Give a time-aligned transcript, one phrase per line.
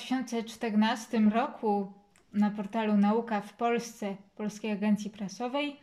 [0.00, 1.92] już y, w 2014 roku
[2.32, 5.76] na portalu Nauka w Polsce Polskiej Agencji Prasowej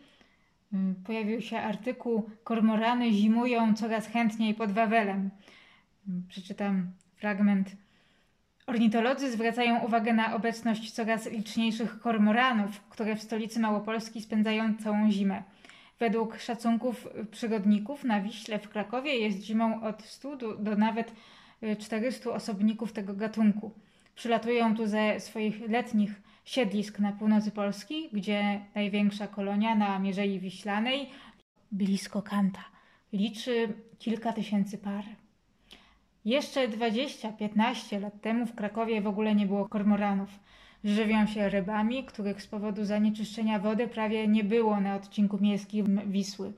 [0.74, 5.30] y, pojawił się artykuł Kormorany zimują coraz chętniej pod Wawelem.
[6.08, 7.76] Y, przeczytam fragment.
[8.68, 15.44] Ornitolodzy zwracają uwagę na obecność coraz liczniejszych kormoranów, które w stolicy Małopolski spędzają całą zimę.
[16.00, 21.14] Według szacunków przyrodników na Wiśle w Krakowie jest zimą od 100 do, do nawet
[21.80, 23.72] 400 osobników tego gatunku.
[24.22, 31.10] Przylatują tu ze swoich letnich siedlisk na północy Polski, gdzie największa kolonia na Mierzei Wiślanej,
[31.72, 32.64] blisko Kanta,
[33.14, 35.04] liczy kilka tysięcy par.
[36.26, 40.30] Jeszcze 20-15 lat temu w Krakowie w ogóle nie było kormoranów.
[40.84, 46.54] Żywią się rybami, których z powodu zanieczyszczenia wody prawie nie było na odcinku miejskim Wisły.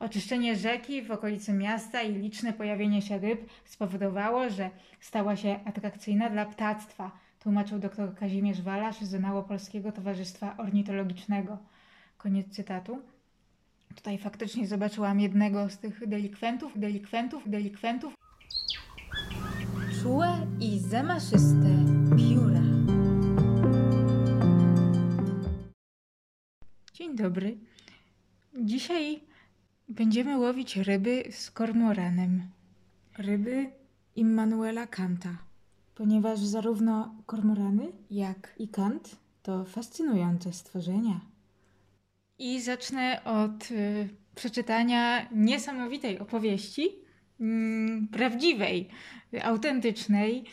[0.00, 6.30] Oczyszczenie rzeki w okolicy miasta i liczne pojawienie się ryb spowodowało, że stała się atrakcyjna
[6.30, 7.10] dla ptactwa,
[7.40, 11.58] tłumaczył dr Kazimierz Walasz z Małopolskiego Towarzystwa Ornitologicznego.
[12.18, 12.98] Koniec cytatu.
[13.96, 18.14] Tutaj faktycznie zobaczyłam jednego z tych delikwentów, delikwentów, delikwentów.
[20.02, 21.68] Czułe i zamaszyste
[22.16, 22.62] pióra.
[26.92, 27.56] Dzień dobry.
[28.60, 29.27] Dzisiaj
[29.88, 32.42] będziemy łowić ryby z kormoranem.
[33.18, 33.70] Ryby
[34.16, 35.38] Immanuela Kanta,
[35.94, 41.20] ponieważ zarówno kormorany, jak i kant to fascynujące stworzenia.
[42.38, 46.90] I zacznę od y, przeczytania niesamowitej opowieści,
[47.40, 48.88] mm, prawdziwej,
[49.42, 50.44] autentycznej,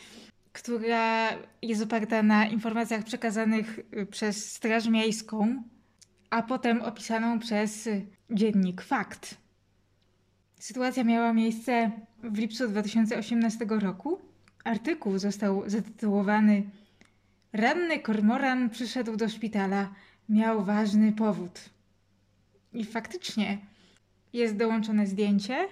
[0.52, 1.30] która
[1.62, 5.62] jest oparta na informacjach przekazanych y, przez Straż Miejską,
[6.30, 7.88] a potem opisaną przez
[8.30, 9.34] dziennik Fakt.
[10.58, 11.90] Sytuacja miała miejsce
[12.22, 14.20] w lipcu 2018 roku.
[14.64, 16.62] Artykuł został zatytułowany
[17.52, 19.94] Ranny kormoran przyszedł do szpitala.
[20.28, 21.60] Miał ważny powód.
[22.72, 23.58] I faktycznie
[24.32, 25.68] jest dołączone zdjęcie,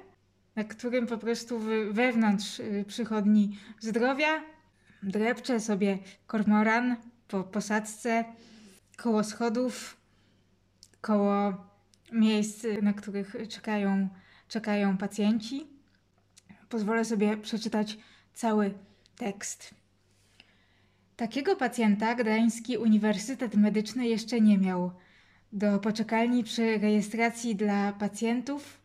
[0.56, 1.60] na którym po prostu
[1.91, 4.42] wewnątrz y, przychodni zdrowia
[5.03, 6.97] drepcze sobie kormoran
[7.28, 8.25] po posadzce
[8.97, 9.97] koło schodów,
[11.04, 11.54] koło
[12.12, 14.09] miejsc, na których czekają,
[14.48, 15.66] czekają pacjenci.
[16.69, 17.98] Pozwolę sobie przeczytać
[18.34, 18.75] cały
[19.16, 19.75] tekst.
[21.16, 24.92] Takiego pacjenta Gdański Uniwersytet Medyczny jeszcze nie miał.
[25.53, 28.81] Do poczekalni przy rejestracji dla pacjentów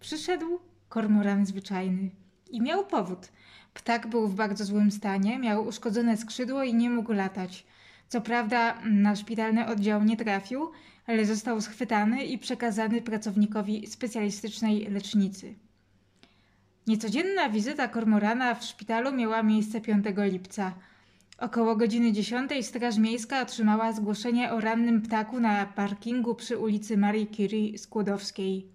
[0.00, 0.58] przyszedł
[0.88, 2.10] kormoran zwyczajny.
[2.50, 3.28] I miał powód.
[3.74, 7.66] Ptak był w bardzo złym stanie, miał uszkodzone skrzydło i nie mógł latać.
[8.08, 10.70] Co prawda na szpitalny oddział nie trafił,
[11.06, 15.54] ale został schwytany i przekazany pracownikowi specjalistycznej lecznicy.
[16.86, 20.72] Niecodzienna wizyta kormorana w szpitalu miała miejsce 5 lipca.
[21.38, 27.26] Około godziny 10 Straż Miejska otrzymała zgłoszenie o rannym ptaku na parkingu przy ulicy Marii
[27.26, 28.66] Curie Skłodowskiej.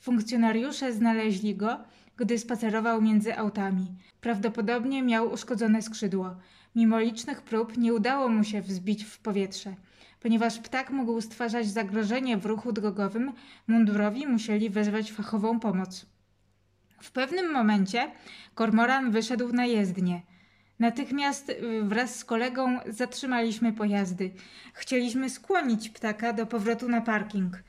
[0.00, 1.78] Funkcjonariusze znaleźli go,
[2.16, 3.86] gdy spacerował między autami.
[4.20, 6.36] Prawdopodobnie miał uszkodzone skrzydło.
[6.76, 9.74] Mimo licznych prób nie udało mu się wzbić w powietrze.
[10.20, 13.32] Ponieważ ptak mógł stwarzać zagrożenie w ruchu drogowym,
[13.66, 16.06] mundurowi musieli wezwać fachową pomoc.
[17.00, 18.10] W pewnym momencie
[18.54, 20.22] kormoran wyszedł na jezdnię.
[20.78, 24.30] Natychmiast y, wraz z kolegą zatrzymaliśmy pojazdy.
[24.74, 27.62] Chcieliśmy skłonić ptaka do powrotu na parking.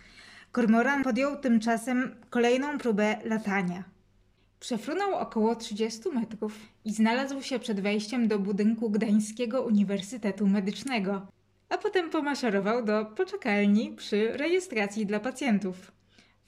[0.51, 3.83] Kormoran podjął tymczasem kolejną próbę latania.
[4.59, 11.27] Przefrunął około 30 metrów i znalazł się przed wejściem do budynku Gdańskiego Uniwersytetu Medycznego,
[11.69, 15.91] a potem pomaszerował do poczekalni przy rejestracji dla pacjentów.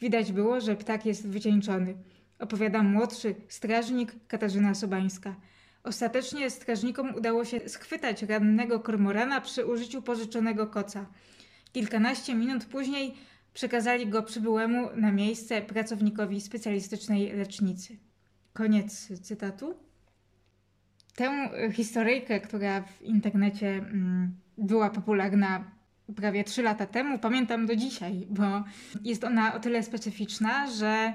[0.02, 1.96] Widać było, że ptak jest wycieńczony.
[2.40, 5.36] Opowiada młodszy strażnik Katarzyna Sobańska.
[5.84, 11.06] Ostatecznie strażnikom udało się schwytać rannego kormorana przy użyciu pożyczonego koca.
[11.74, 13.14] Kilkanaście minut później
[13.54, 17.98] przekazali go przybyłemu na miejsce pracownikowi specjalistycznej lecznicy.
[18.54, 19.76] Koniec cytatu.
[21.16, 25.72] Tę historyjkę, która w internecie mm, była popularna
[26.16, 28.64] prawie 3 lata temu, pamiętam do dzisiaj, bo
[29.04, 31.14] jest ona o tyle specyficzna, że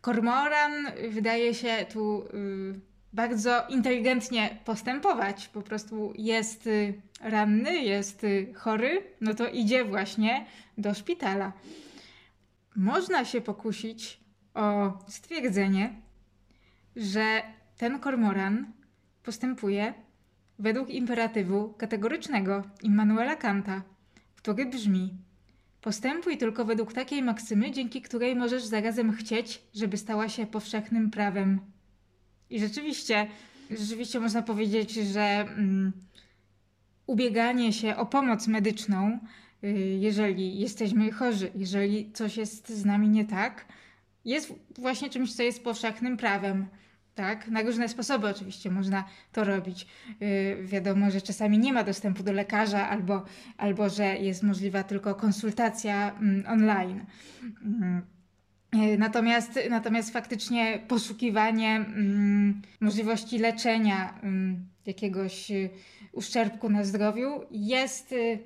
[0.00, 0.72] kormoran
[1.10, 2.80] wydaje się tu y,
[3.12, 5.48] bardzo inteligentnie postępować.
[5.48, 10.46] Po prostu jest y, ranny, jest y, chory, no to idzie właśnie
[10.78, 11.52] do szpitala.
[12.76, 14.20] Można się pokusić
[14.54, 15.94] o stwierdzenie,
[16.96, 17.42] że
[17.76, 18.72] ten kormoran
[19.22, 19.94] postępuje
[20.58, 23.82] według imperatywu kategorycznego Immanuela Kanta,
[24.36, 25.14] który brzmi:
[25.80, 31.60] Postępuj tylko według takiej maksymy, dzięki której możesz zarazem chcieć, żeby stała się powszechnym prawem.
[32.50, 33.26] I rzeczywiście
[33.70, 35.92] rzeczywiście można powiedzieć, że mm,
[37.06, 39.18] ubieganie się o pomoc medyczną,
[39.64, 39.68] y,
[40.00, 43.66] jeżeli jesteśmy chorzy, jeżeli coś jest z nami nie tak,
[44.24, 46.66] jest właśnie czymś, co jest powszechnym prawem.
[47.16, 47.48] Tak?
[47.48, 49.86] Na różne sposoby oczywiście można to robić.
[50.20, 53.24] Yy, wiadomo, że czasami nie ma dostępu do lekarza, albo,
[53.56, 57.04] albo że jest możliwa tylko konsultacja mm, online.
[58.74, 64.20] Yy, natomiast, natomiast faktycznie poszukiwanie mm, możliwości leczenia
[64.86, 65.70] jakiegoś y,
[66.12, 68.38] uszczerbku na zdrowiu jest y,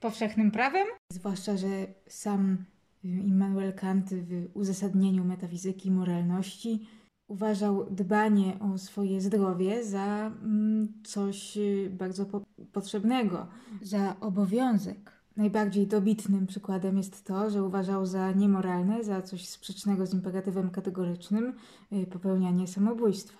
[0.00, 0.86] powszechnym prawem.
[1.12, 1.68] Zwłaszcza, że
[2.06, 2.64] sam
[3.04, 6.86] Immanuel Kant w uzasadnieniu metafizyki moralności
[7.32, 12.40] uważał dbanie o swoje zdrowie za mm, coś y, bardzo po
[12.72, 13.46] potrzebnego,
[13.82, 15.12] za obowiązek.
[15.36, 21.54] Najbardziej dobitnym przykładem jest to, że uważał za niemoralne, za coś sprzecznego z imperatywem kategorycznym
[21.92, 23.38] y, popełnianie samobójstwa.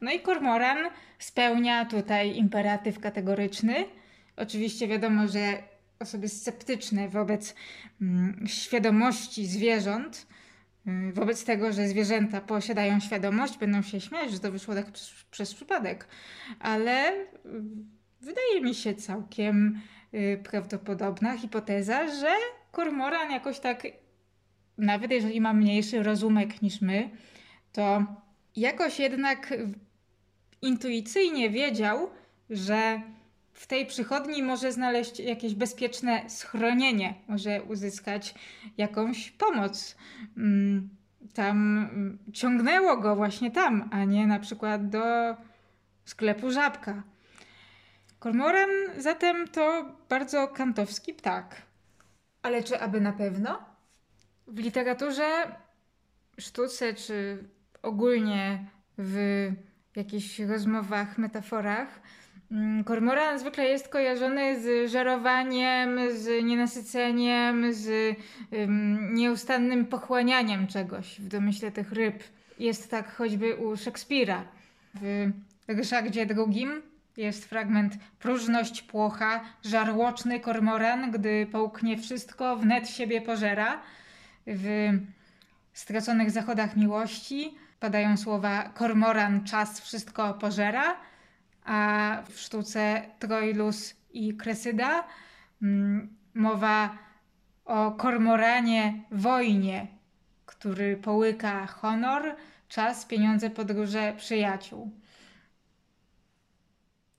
[0.00, 0.78] No i kormoran
[1.18, 3.74] spełnia tutaj imperatyw kategoryczny.
[4.36, 5.62] Oczywiście wiadomo, że
[5.98, 7.54] osoby sceptyczne wobec
[8.02, 10.26] mm, świadomości zwierząt,
[11.12, 15.54] wobec tego, że zwierzęta posiadają świadomość, będą się śmiać, że to wyszło tak przez, przez
[15.54, 16.08] przypadek.
[16.60, 17.24] Ale y,
[18.20, 19.80] wydaje mi się całkiem
[20.14, 22.34] y, prawdopodobna hipoteza, że
[22.70, 23.86] kormoran jakoś tak,
[24.78, 27.10] nawet jeżeli ma mniejszy rozumek niż my,
[27.72, 28.04] to
[28.56, 29.54] jakoś jednak
[30.62, 32.10] intuicyjnie wiedział,
[32.50, 33.02] że
[33.54, 38.34] w tej przychodni może znaleźć jakieś bezpieczne schronienie, może uzyskać
[38.76, 39.96] jakąś pomoc.
[40.36, 40.88] Mm,
[41.34, 45.02] tam mm, ciągnęło go właśnie tam, a nie na przykład do
[46.04, 47.02] sklepu żabka.
[48.18, 51.62] Kormoran zatem to bardzo kantowski ptak.
[52.42, 53.64] Ale czy aby na pewno?
[54.46, 55.56] W literaturze,
[56.38, 57.48] sztuce czy
[57.82, 58.64] ogólnie
[58.98, 59.48] w
[59.96, 62.00] jakichś rozmowach, metaforach
[62.84, 68.16] kormoran zwykle jest kojarzony z żerowaniem, z nienasyceniem, z
[68.50, 72.24] um, nieustannym pochłanianiem czegoś w domyśle tych ryb.
[72.58, 74.44] Jest tak choćby u Szekspira.
[74.94, 75.32] W
[75.68, 76.68] Ryszardzie II
[77.16, 83.80] jest fragment Próżność płocha, żarłoczny kormoran, gdy połknie wszystko, wnet siebie pożera.
[84.46, 84.90] W
[85.72, 90.96] Straconych zachodach miłości padają słowa kormoran czas wszystko pożera
[91.64, 95.04] a w sztuce Troilus i Kresyda
[95.62, 96.98] mm, mowa
[97.64, 99.86] o kormoranie wojnie,
[100.46, 102.36] który połyka honor,
[102.68, 104.90] czas, pieniądze, podróże przyjaciół.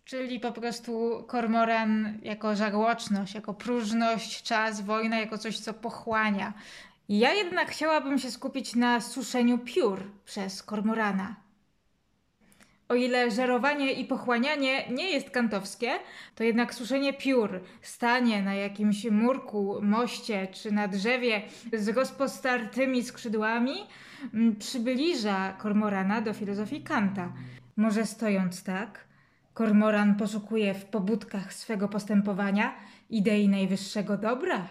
[0.06, 6.54] Czyli po prostu kormoran jako żarłoczność, jako próżność, czas, wojna, jako coś, co pochłania.
[7.10, 11.36] Ja jednak chciałabym się skupić na suszeniu piór przez kormorana.
[12.90, 15.92] O ile żerowanie i pochłanianie nie jest kantowskie,
[16.36, 21.42] to jednak suszenie piór, stanie na jakimś murku, moście czy na drzewie
[21.74, 23.74] z rozpostartymi skrzydłami
[24.34, 27.34] mm, przybliża kormorana do filozofii Kanta.
[27.78, 29.06] Może stojąc tak,
[29.54, 32.76] kormoran poszukuje w pobudkach swego postępowania
[33.10, 34.68] idei najwyższego dobra?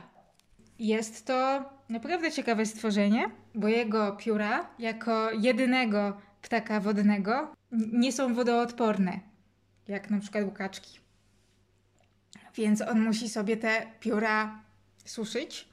[0.78, 9.20] Jest to naprawdę ciekawe stworzenie, bo jego pióra, jako jedynego ptaka wodnego, nie są wodoodporne,
[9.88, 10.98] jak na przykład łukaczki.
[12.56, 14.62] Więc on musi sobie te pióra
[15.04, 15.68] suszyć.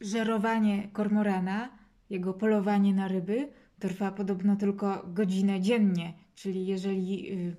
[0.00, 1.68] Żerowanie kormorana,
[2.10, 3.48] jego polowanie na ryby,
[3.78, 6.12] trwa podobno tylko godzinę dziennie.
[6.34, 7.56] Czyli jeżeli y,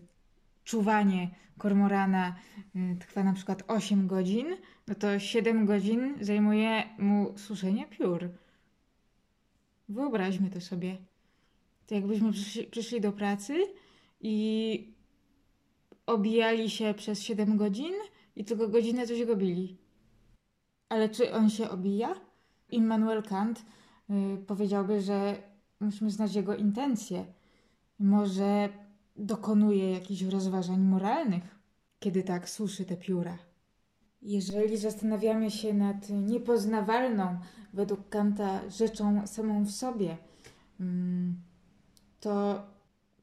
[0.64, 2.36] czuwanie kormorana
[2.76, 4.48] y, trwa na przykład 8 godzin,
[4.88, 8.30] no to 7 godzin zajmuje mu suszenie piór.
[9.90, 10.98] Wyobraźmy to sobie.
[11.88, 12.32] To jakbyśmy
[12.72, 13.68] przyszli, do pracy
[14.22, 14.96] i
[16.06, 17.94] obijali się przez 7 godzin
[18.36, 19.78] i tylko godzinę coś robili.
[20.90, 22.16] Ale czy on się obija?
[22.72, 23.66] Immanuel Kant
[24.10, 25.44] y, powiedziałby, że
[25.80, 27.26] musimy znać jego intencje.
[28.00, 28.70] Może
[29.16, 31.60] dokonuje jakichś rozważań moralnych,
[32.00, 33.38] kiedy tak suszy te pióra.
[34.22, 37.40] Jeżeli zastanawiamy się nad niepoznawalną
[37.74, 40.18] według Kanta rzeczą samą w sobie,
[40.80, 41.36] mm,
[42.20, 42.64] to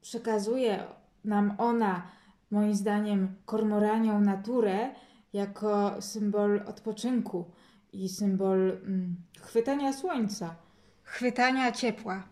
[0.00, 0.84] przekazuje
[1.24, 2.02] nam ona,
[2.50, 4.94] moim zdaniem, kormoranią naturę
[5.32, 7.44] jako symbol odpoczynku
[7.92, 10.56] i symbol mm, chwytania słońca,
[11.02, 12.28] chwytania ciepła.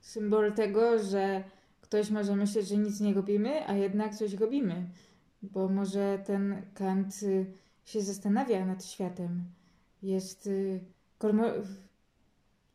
[0.00, 1.44] Symbol tego, że
[1.80, 4.86] ktoś może myśleć, że nic nie robimy, a jednak coś robimy,
[5.42, 7.46] bo może ten Kant y,
[7.84, 9.44] się zastanawia nad światem.
[10.02, 10.80] Jest y,
[11.18, 11.44] kormo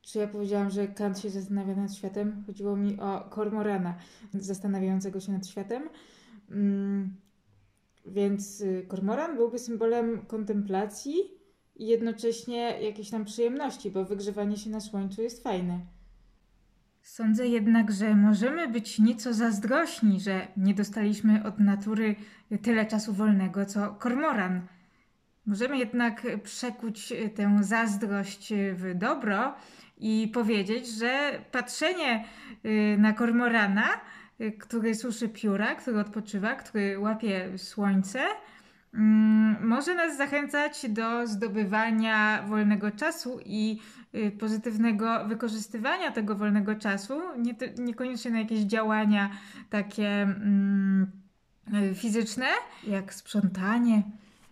[0.01, 2.43] Czy ja powiedziałam, że Kant się zastanawia nad światem?
[2.47, 3.95] Chodziło mi o kormorana
[4.33, 5.89] zastanawiającego się nad światem.
[6.51, 7.15] Mm,
[8.05, 11.15] więc y, kormoran byłby symbolem kontemplacji
[11.75, 15.79] i jednocześnie jakiejś tam przyjemności, bo wygrzewanie się na słońcu jest fajne.
[17.01, 22.15] Sądzę jednak, że możemy być nieco zazdrośni, że nie dostaliśmy od natury
[22.61, 24.67] tyle czasu wolnego co kormoran.
[25.45, 29.55] Możemy jednak przekuć tę zazdrość w dobro
[29.99, 32.25] i powiedzieć, że patrzenie
[32.65, 33.87] y, na kormorana,
[34.41, 38.19] y, który suszy pióra, który odpoczywa, który łapie słońce,
[38.93, 43.79] mm, może nas zachęcać do zdobywania wolnego czasu i
[44.15, 49.29] y, pozytywnego wykorzystywania tego wolnego czasu, nie, niekoniecznie na jakieś działania
[49.69, 51.11] takie mm,
[51.95, 52.45] fizyczne,
[52.87, 54.03] jak sprzątanie,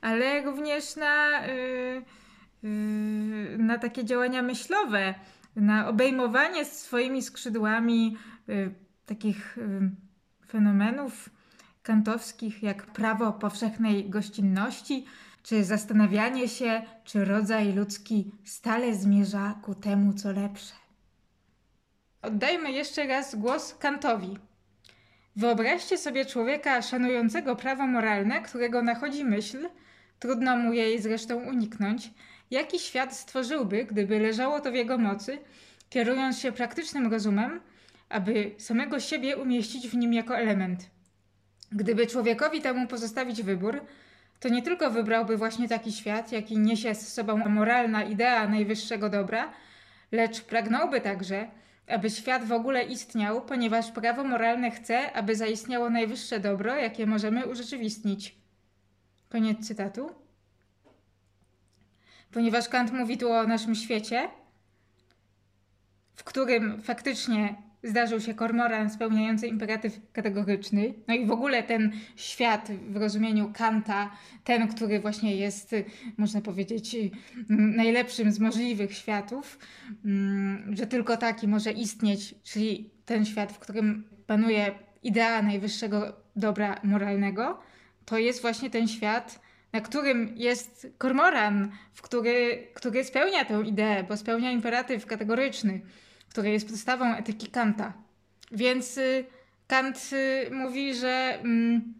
[0.02, 1.42] ale również na,
[3.58, 5.14] na takie działania myślowe,
[5.62, 8.18] na obejmowanie swoimi skrzydłami
[8.50, 8.74] y,
[9.06, 9.92] takich y,
[10.48, 11.30] fenomenów
[11.84, 15.06] kantowskich, jak prawo powszechnej gościnności,
[15.44, 20.74] czy zastanawianie się, czy rodzaj ludzki stale zmierza ku temu, co lepsze.
[22.22, 24.38] Oddajmy jeszcze raz głos Kantowi.
[25.36, 29.70] Wyobraźcie sobie człowieka szanującego prawo moralne, którego nachodzi myśl,
[30.20, 32.12] trudno mu jej zresztą uniknąć,
[32.52, 35.40] jaki świat stworzyłby, gdyby leżało to w jego mocy,
[35.90, 37.62] kierując się praktycznym rozumem,
[38.10, 40.90] aby samego siebie umieścić w nim jako element.
[41.72, 43.82] Gdyby człowiekowi temu pozostawić wybór,
[44.40, 49.54] to nie tylko wybrałby właśnie taki świat, jaki niesie z sobą moralna idea najwyższego dobra,
[50.12, 51.48] lecz pragnąłby także,
[51.88, 57.46] aby świat w ogóle istniał, ponieważ prawo moralne chce, aby zaistniało najwyższe dobro, jakie możemy
[57.46, 58.36] urzeczywistnić.
[59.30, 60.27] Koniec cytatu.
[62.32, 64.30] Ponieważ Kant mówi tu o naszym świecie,
[66.16, 70.94] w którym faktycznie zdarzył się kormoran spełniający imperatyw kategoryczny.
[71.08, 74.12] No i w ogóle ten świat w rozumieniu Kanta,
[74.44, 75.76] ten, który właśnie jest,
[76.18, 76.96] można powiedzieć,
[77.50, 79.60] najlepszym z możliwych światów,
[80.06, 84.72] mm, że tylko taki może istnieć, czyli ten świat, w którym panuje
[85.04, 87.60] idea najwyższego dobra moralnego,
[88.06, 94.04] to jest właśnie ten świat, na którym jest kormoran, w który, który spełnia tę ideę,
[94.04, 95.82] bo spełnia imperatyw kategoryczny,
[96.30, 97.94] który jest podstawą etyki Kanta.
[98.52, 99.26] Więc y,
[99.68, 101.94] Kant y, mówi, że mm,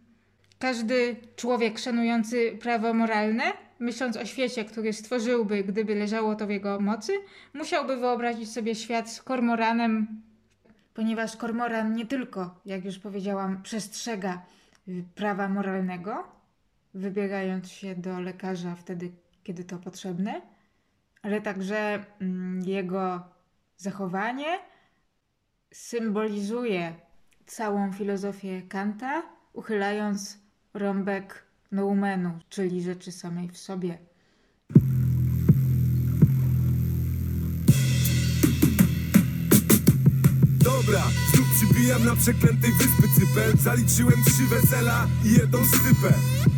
[0.58, 3.44] każdy człowiek szanujący prawo moralne,
[3.78, 7.12] myśląc o świecie, który stworzyłby, gdyby leżało to w jego mocy,
[7.54, 10.22] musiałby wyobrazić sobie świat z kormoranem,
[10.94, 14.42] ponieważ kormoran nie tylko, jak już powiedziałam, przestrzega
[14.88, 16.37] y, prawa moralnego,
[16.94, 19.12] wybierając się do lekarza wtedy,
[19.44, 20.42] kiedy to potrzebne,
[21.22, 23.28] ale także mm, jego
[23.76, 24.58] zachowanie
[25.72, 26.94] symbolizuje
[27.46, 30.38] całą filozofię Kanta, uchylając
[30.74, 33.98] rąbek noumenu, czyli rzeczy samej w sobie.
[40.76, 41.02] Dobra,
[41.34, 46.14] znów przybijam na przeklętej wyspy cypel Zaliczyłem trzy wesela i jedną stypę.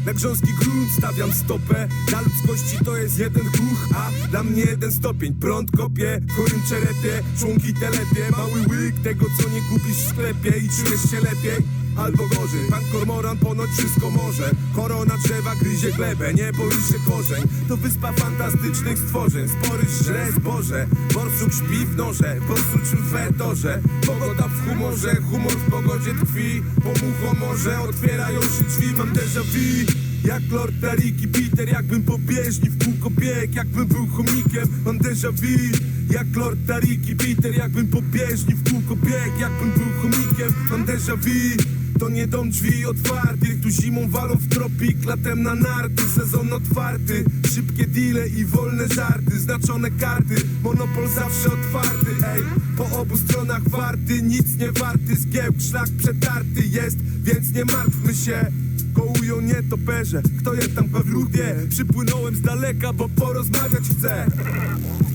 [0.07, 1.89] Na grząski grunt stawiam stopę.
[2.09, 5.35] Dla ludzkości to jest jeden chuch, a dla mnie jeden stopień.
[5.35, 8.31] Prąd kopie, chorym czerepie, członki telepie.
[8.37, 11.65] Mały łyk tego co nie kupisz w sklepie I czujesz się lepiej
[12.01, 12.65] albo gorzej.
[12.71, 14.51] Pan kormoran ponoć wszystko może.
[14.77, 17.43] Korona drzewa gryzie glebę, nie boi się korzeń.
[17.69, 19.49] To wyspa fantastycznych stworzeń.
[19.49, 20.87] Spory żre zboże.
[21.15, 26.63] Borsuk śpi w norze, borsuczym fetorze Pogoda w humorze, humor w pogodzie tkwi.
[26.83, 28.87] Po muchomorze otwierają się drzwi.
[28.97, 29.93] Mam déjà vu.
[30.25, 35.33] Jak Lord Tariki Peter, jakbym po bieżni w kółko bieg Jakbym był chomikiem, mam déjà
[35.33, 35.79] vu.
[36.11, 41.17] Jak Lord Tariki Peter, jakbym po bieżni w kółko bieg Jakbym był chomikiem, mam déjà
[41.17, 46.53] vu to nie dom drzwi otwartych, tu zimą walą w tropik, latem na narty, sezon
[46.53, 47.25] otwarty.
[47.55, 52.43] Szybkie deale i wolne żarty, znaczone karty, monopol zawsze otwarty Ej,
[52.77, 58.47] po obu stronach warty, nic nie warty, zgiełk, szlak przetarty jest, więc nie martwmy się.
[58.95, 64.27] Kołują nietoperze, kto je tam pawluchie Przypłynąłem z daleka, bo porozmawiać chcę.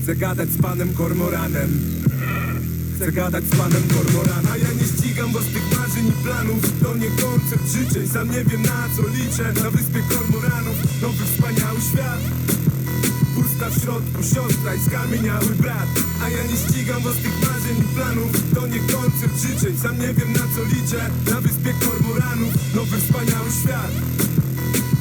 [0.02, 1.96] Chcę gadać z panem Kormoranem
[2.96, 4.56] Chcę gadać z panem Kormorana.
[4.56, 8.62] Ja nie ścigam was tych marzeń i planów To nie koncert życzeń, sam nie wiem
[8.62, 9.46] na co liczę.
[9.62, 12.22] Na wyspie Kormoranów, nowy wspaniały świat.
[13.34, 15.88] Pusta w środku siostra i skamieniały brat.
[16.22, 20.12] A ja nie ścigam was tych marzeń i planów To nie koncert życzeń, sam nie
[20.14, 21.00] wiem na co liczę.
[21.30, 23.92] Na wyspie Kormoranów, nowy wspaniały świat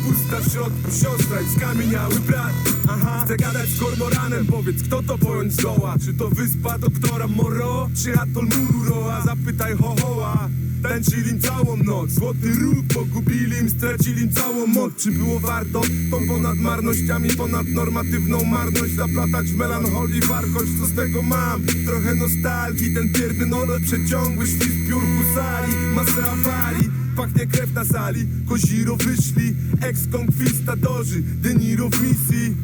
[0.05, 2.53] Pusta w środku siostra i skamieniały brat.
[2.89, 5.95] Aha, chcę gadać z kormoranem Powiedz, kto to pojąć zdoła?
[6.05, 9.21] Czy to wyspa doktora Moro Czy atol Mururoa?
[9.21, 10.49] Zapytaj ho-hoa.
[10.83, 12.11] Tańczyli im całą noc.
[12.11, 14.95] Złoty róg pogubili im, stracili im całą moc.
[14.95, 15.81] Czy było warto
[16.11, 18.93] tą ponad marnościami Ponad normatywną marność?
[18.93, 21.61] Zaplatać w melancholii warkość Co z tego mam?
[21.85, 28.27] Trochę nostalgii Ten pierdy nolot przeciągły Świst piór husari Masę awarii Pachnie krew na sali.
[28.47, 32.55] Koziro wyszli Ex-konkwistadorzy Deniro w misji.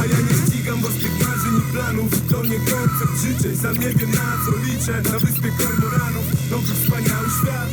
[0.00, 2.10] A ja nie ścigam własnych marzeń i planów.
[2.30, 5.02] To nie koncept życzeń, sam nie wiem na co liczę.
[5.12, 7.70] Na wyspie kormoranów, nowy wspaniały świat.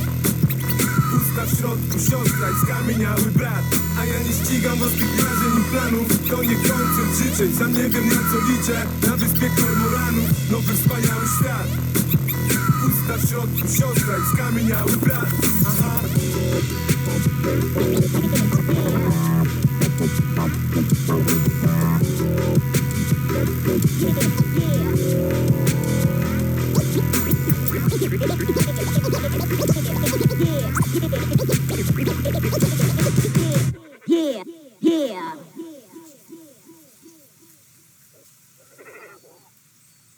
[1.12, 3.66] Pusta w środku siostra i skamieniały brat.
[4.00, 6.08] A ja nie ścigam własnych marzeń i planów.
[6.30, 8.86] To nie koncept życzeń, sam nie wiem na co liczę.
[9.08, 11.68] Na wyspie kormoranów, nowy wspaniały świat
[13.12, 15.26] Pusta w siostra i skamieniały brat
[15.68, 16.02] Aha.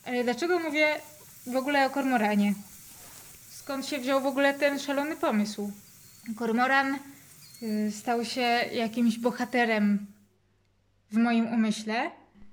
[0.06, 1.00] Ale dlaczego mówię
[1.48, 2.54] w ogóle o kormoranie?
[3.64, 5.72] Skąd się wziął w ogóle ten szalony pomysł?
[6.36, 6.98] Kormoran
[7.64, 8.42] y, stał się
[8.74, 10.06] jakimś bohaterem
[11.12, 12.12] w moim umyśle.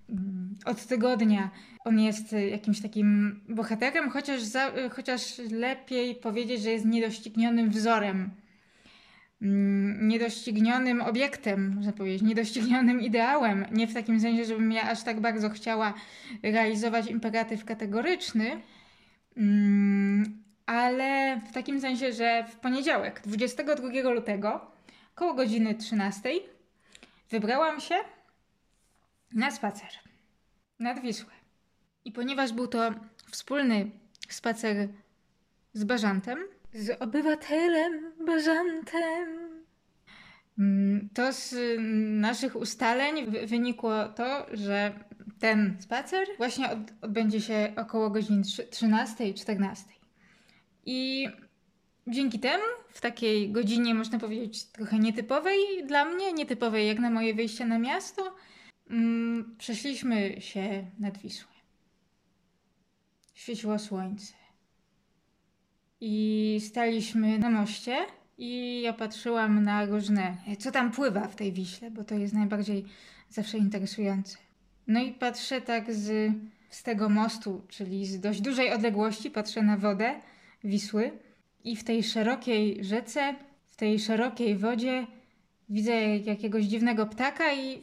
[0.08, 1.50] Mm, Od tygodnia
[1.84, 7.70] on jest y, jakimś takim bohaterem, chociaż, za, y, chociaż lepiej powiedzieć, że jest niedoścignionym
[7.70, 8.30] wzorem.
[9.42, 13.66] Mm, Niedoścignionym obiektem, można powiedzieć, niedoścignionym ideałem.
[13.72, 15.94] Nie w takim sensie, żebym ja aż tak bardzo chciała
[16.42, 18.60] realizować imperatyw kategoryczny,
[19.36, 24.70] mm, ale w takim sensie, że w poniedziałek, 22 lutego,
[25.14, 26.30] koło godziny 13,
[27.30, 27.94] wybrałam się
[29.32, 29.88] na spacer
[30.78, 31.32] nad Wisłę.
[32.04, 32.90] I ponieważ był to
[33.30, 33.90] wspólny
[34.28, 34.88] spacer
[35.72, 36.38] z Bażantem,
[36.74, 39.50] z obywatelem Bażantem,
[40.58, 41.54] Mm, To z
[42.20, 44.92] naszych ustaleń wy- wynikło to, że
[45.38, 49.74] ten spacer właśnie od, odbędzie się około godzin 13-14.
[50.92, 51.28] I
[52.06, 57.34] dzięki temu, w takiej godzinie, można powiedzieć, trochę nietypowej dla mnie, nietypowej jak na moje
[57.34, 58.34] wyjście na miasto,
[58.90, 61.52] mm, przeszliśmy się nad Wisłę.
[63.34, 64.32] Świeciło słońce.
[66.00, 67.96] I staliśmy na moście
[68.38, 72.84] i ja patrzyłam na różne, co tam pływa w tej Wiśle, bo to jest najbardziej
[73.28, 74.38] zawsze interesujące.
[74.86, 76.32] No i patrzę tak z,
[76.70, 80.20] z tego mostu, czyli z dość dużej odległości, patrzę na wodę
[80.64, 81.12] Wisły
[81.64, 83.34] i w tej szerokiej rzece,
[83.66, 85.06] w tej szerokiej wodzie
[85.68, 87.82] widzę jakiegoś dziwnego ptaka i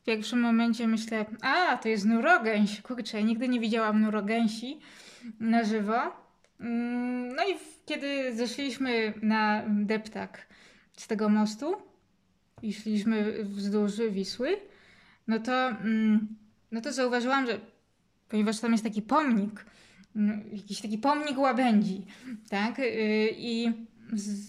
[0.00, 4.80] w pierwszym momencie myślę, a to jest nurogęś, kurczę, nigdy nie widziałam nurogęsi
[5.40, 5.96] na żywo.
[6.60, 7.54] Mm, No i
[7.86, 10.46] kiedy zeszliśmy na deptak
[10.96, 11.76] z tego mostu
[12.62, 14.56] i szliśmy wzdłuż Wisły,
[15.26, 16.28] no to, mm,
[16.72, 17.60] no to zauważyłam, że
[18.28, 19.64] ponieważ tam jest taki pomnik,
[20.52, 22.02] jakiś taki pomnik łabędzi,
[22.50, 22.78] tak?
[22.78, 23.72] Y, I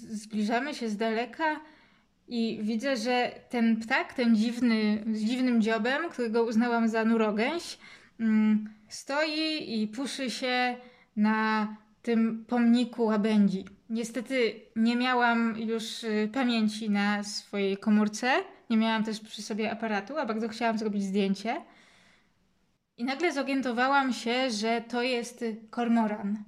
[0.07, 1.59] zbliżamy się z daleka
[2.27, 7.77] i widzę, że ten ptak, ten dziwny, z dziwnym dziobem, którego uznałam za nurogęś,
[8.19, 10.75] mm, stoi i puszy się
[11.15, 11.67] na
[12.01, 13.65] tym pomniku łabędzi.
[13.89, 18.31] Niestety nie miałam już y, pamięci na swojej komórce,
[18.69, 21.55] nie miałam też przy sobie aparatu, a bardzo chciałam zrobić zdjęcie.
[22.97, 26.43] I nagle zorientowałam się, że to jest kormoran,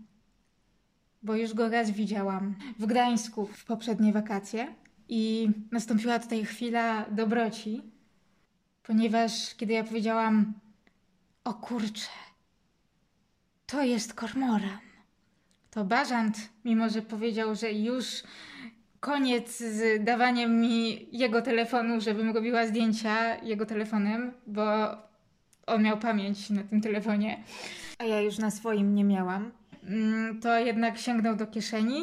[1.24, 4.76] bo już go raz widziałam w Gdańsku w poprzednie wakacje.
[5.10, 7.82] I nastąpiła tutaj chwila dobroci,
[8.84, 10.54] ponieważ kiedy ja powiedziałam:
[11.44, 12.10] O kurczę,
[13.66, 14.90] to jest kormoran
[15.72, 18.24] to Bażant, mimo że powiedział, że już
[19.00, 24.64] koniec z dawaniem mi jego telefonu, żebym robiła zdjęcia jego telefonem, bo
[25.70, 27.44] on miał pamięć na tym telefonie,
[28.00, 29.52] a ja już na swoim nie miałam,
[29.84, 32.02] mm, to jednak sięgnął do kieszeni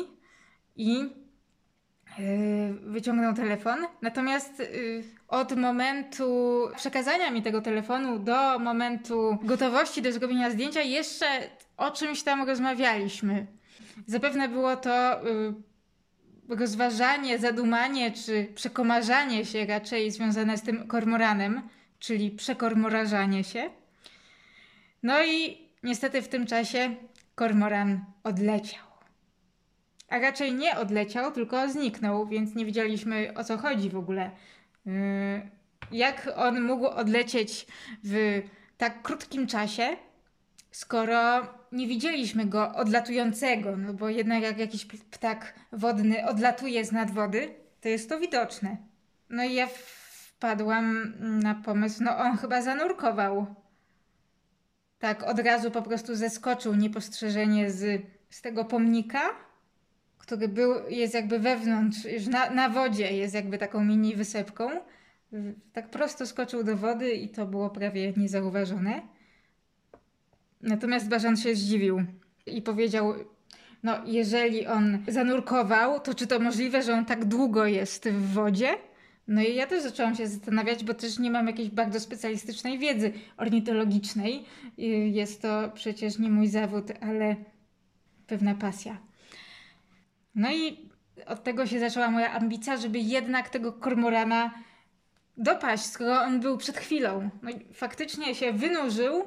[0.77, 3.79] i yy, wyciągnął telefon.
[4.03, 11.27] Natomiast yy, od momentu przekazania mi tego telefonu do momentu gotowości do zrobienia zdjęcia jeszcze
[11.77, 13.47] o czymś tam rozmawialiśmy.
[14.07, 15.55] Zapewne było to y,
[16.49, 21.63] rozważanie, zadumanie czy przekomarzanie się raczej związane z tym kormoranem,
[21.99, 23.71] czyli przekormorażanie się.
[25.03, 26.97] No i niestety w tym czasie
[27.35, 28.87] kormoran odleciał.
[30.09, 34.31] A raczej nie odleciał, tylko zniknął, więc nie wiedzieliśmy o co chodzi w ogóle.
[34.87, 34.93] Yy,
[35.93, 37.67] jak on mógł odlecieć
[38.05, 38.43] w
[38.79, 39.97] tak krótkim czasie,
[40.71, 47.11] skoro nie widzieliśmy go odlatującego, no bo jednak jak jakiś ptak wodny odlatuje z nad
[47.11, 48.77] wody, to jest to widoczne.
[49.31, 49.67] No i ja
[50.37, 53.47] wpadłam na pomysł, no on chyba zanurkował.
[54.99, 59.21] Tak, od razu po prostu zeskoczył niepostrzeżenie z, z tego pomnika,
[60.19, 64.71] który był, jest jakby wewnątrz, już na, na wodzie, jest jakby taką mini wysepką.
[65.73, 69.03] Tak prosto skoczył do wody i to było prawie niezauważone.
[70.63, 72.05] Natomiast Bażan się zdziwił
[72.47, 73.15] i powiedział:
[73.83, 78.79] No, jeżeli on zanurkował, to czy to możliwe, że on tak długo jest w wodzie?
[79.29, 83.13] No i ja też zaczęłam się zastanawiać, bo też nie mam jakiejś bardzo specjalistycznej wiedzy
[83.37, 84.45] ornitologicznej.
[84.79, 87.37] Y, Jest to przecież nie mój zawód, ale
[88.27, 88.99] pewna pasja.
[90.35, 90.89] No i
[91.27, 94.51] od tego się zaczęła moja ambicja, żeby jednak tego kormorana
[95.37, 97.31] dopaść, skoro on był przed chwilą.
[97.43, 99.25] No i faktycznie się wynurzył,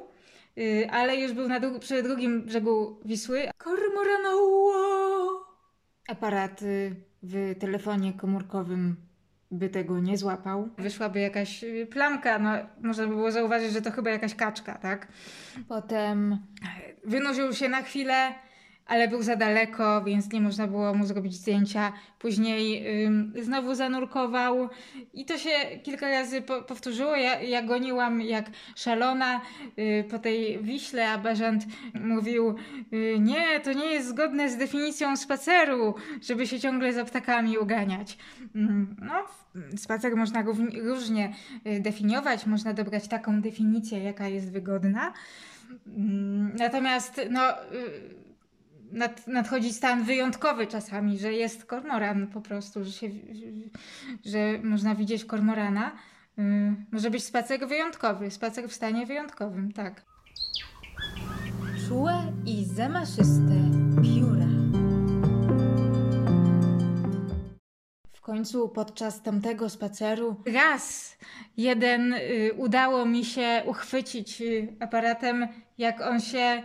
[0.56, 3.42] yy, ale już był na dru- przy drugim brzegu Wisły.
[3.58, 5.46] Kormoranoło!
[6.08, 8.96] Aparat y, w telefonie komórkowym
[9.50, 10.68] by tego nie złapał.
[10.78, 12.50] Wyszłaby jakaś y, plamka, no
[12.82, 15.08] można by było zauważyć, że to chyba jakaś kaczka, tak?
[15.68, 16.38] Potem
[17.04, 18.34] wynurzył się na chwilę,
[18.90, 21.92] ale był za daleko, więc nie można było mu zrobić zdjęcia.
[22.18, 22.84] Później
[23.42, 24.68] znowu zanurkował
[25.14, 25.50] i to się
[25.82, 27.16] kilka razy po, powtórzyło.
[27.16, 29.40] Ja, ja goniłam jak szalona
[29.78, 32.54] y, po tej Wiśle, a Bażant mówił
[32.92, 38.18] y, nie, to nie jest zgodne z definicją spaceru, żeby się ciągle za ptakami uganiać.
[38.54, 39.14] Mm, No,
[39.76, 40.44] spacer można
[40.82, 41.34] różnie
[41.66, 45.12] y, definiować, można dobrać taką definicję, jaka jest wygodna.
[45.86, 48.19] Mm, Natomiast no, y,
[48.92, 53.10] nad, nadchodzi stan wyjątkowy czasami, że jest kormoran po prostu, że, się,
[54.24, 55.92] że można widzieć kormorana.
[56.38, 56.42] Y,
[56.92, 60.02] Może być spacer wyjątkowy, spacer w stanie wyjątkowym, tak.
[61.88, 63.54] Czułe i zamaszyste
[64.02, 64.46] pióra.
[68.12, 71.16] W końcu podczas tamtego spaceru raz
[71.56, 75.48] jeden y, udało mi się uchwycić y, aparatem,
[75.80, 76.62] jak on się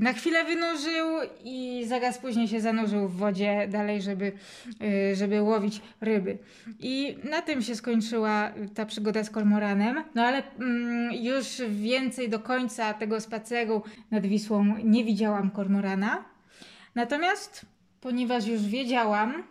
[0.00, 1.06] na chwilę wynurzył
[1.44, 4.32] i zaraz później się zanurzył w wodzie dalej, żeby,
[4.82, 6.38] y, żeby łowić ryby.
[6.78, 10.04] I na tym się skończyła ta przygoda z kormoranem.
[10.14, 16.24] No ale mm, już więcej do końca tego spaceru nad Wisłą nie widziałam kormorana.
[16.94, 17.66] Natomiast,
[18.00, 19.42] ponieważ już wiedziałam,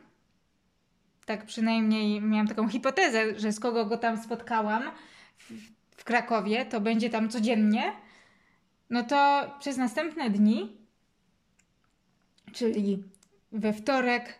[1.26, 4.84] tak przynajmniej miałam taką hipotezę, że z kogo go tam spotkałam
[5.98, 7.92] w Krakowie, to będzie tam codziennie,
[8.90, 10.78] no to przez następne dni,
[12.54, 13.04] czyli
[13.52, 14.40] we wtorek,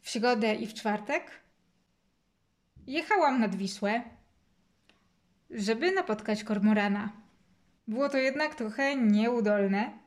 [0.00, 1.30] w środę i w czwartek,
[2.86, 4.02] jechałam nad Wisłę,
[5.50, 7.12] żeby napotkać kormorana.
[7.88, 9.98] Było to jednak trochę nieudolne,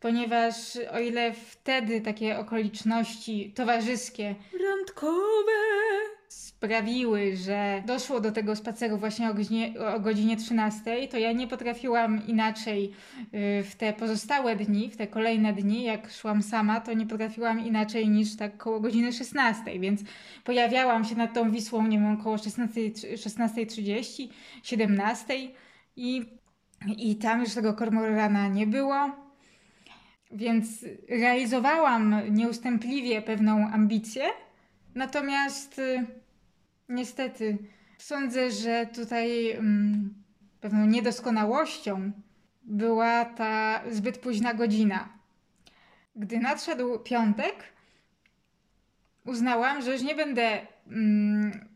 [0.00, 4.34] ponieważ o ile wtedy takie okoliczności towarzyskie,
[4.68, 5.52] randkowe,
[6.30, 11.48] sprawiły, że doszło do tego spaceru właśnie o godzinie, o godzinie 13, to ja nie
[11.48, 12.92] potrafiłam inaczej
[13.34, 17.66] y, w te pozostałe dni, w te kolejne dni, jak szłam sama, to nie potrafiłam
[17.66, 20.00] inaczej niż tak koło godziny 16, więc
[20.44, 24.28] pojawiałam się nad tą Wisłą, nie wiem, około 16.30, 16.30,
[24.62, 25.34] 17
[25.96, 26.22] i,
[26.96, 29.10] i tam już tego kormorana nie było.
[30.32, 34.22] Więc realizowałam nieustępliwie pewną ambicję,
[34.94, 36.19] natomiast y,
[36.90, 37.58] niestety
[37.98, 40.14] sądzę, że tutaj mm,
[40.60, 42.12] pewną niedoskonałością
[42.62, 45.08] była ta zbyt późna godzina.
[46.16, 47.54] Gdy nadszedł piątek,
[49.26, 51.68] uznałam, że już nie będę mm,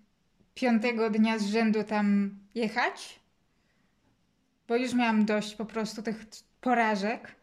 [0.54, 3.20] piątego dnia z rzędu tam jechać,
[4.68, 6.26] bo już miałam dość po prostu tych
[6.60, 7.34] porażek.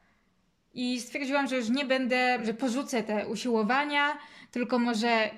[0.74, 4.18] I stwierdziłam, że już nie będę, że porzucę te usiłowania,
[4.52, 5.32] tylko może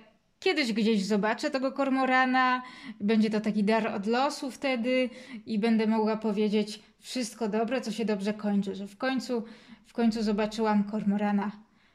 [0.43, 2.61] kiedyś gdzieś zobaczę tego kormorana,
[3.01, 5.09] będzie to taki dar od losu wtedy
[5.45, 9.43] i będę mogła powiedzieć wszystko dobre, co się dobrze kończy, że w końcu,
[9.85, 11.51] w końcu zobaczyłam kormorana.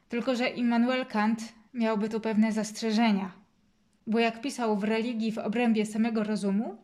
[0.09, 3.33] Tylko, że Immanuel Kant miałby tu pewne zastrzeżenia.
[4.07, 6.77] Bo jak pisał w religii w obrębie samego rozumu,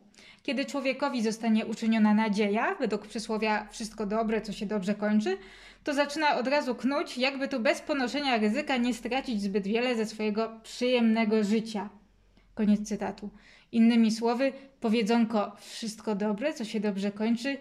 [0.43, 5.37] kiedy człowiekowi zostanie uczyniona nadzieja, według przysłowia wszystko dobre, co się dobrze kończy,
[5.85, 10.05] to zaczyna od razu knuć, jakby tu bez ponoszenia ryzyka nie stracić zbyt wiele ze
[10.05, 11.89] swojego przyjemnego życia.
[12.53, 13.29] Koniec cytatu.
[13.71, 17.57] Innymi słowy, powiedzonko wszystko dobre, co się dobrze kończy,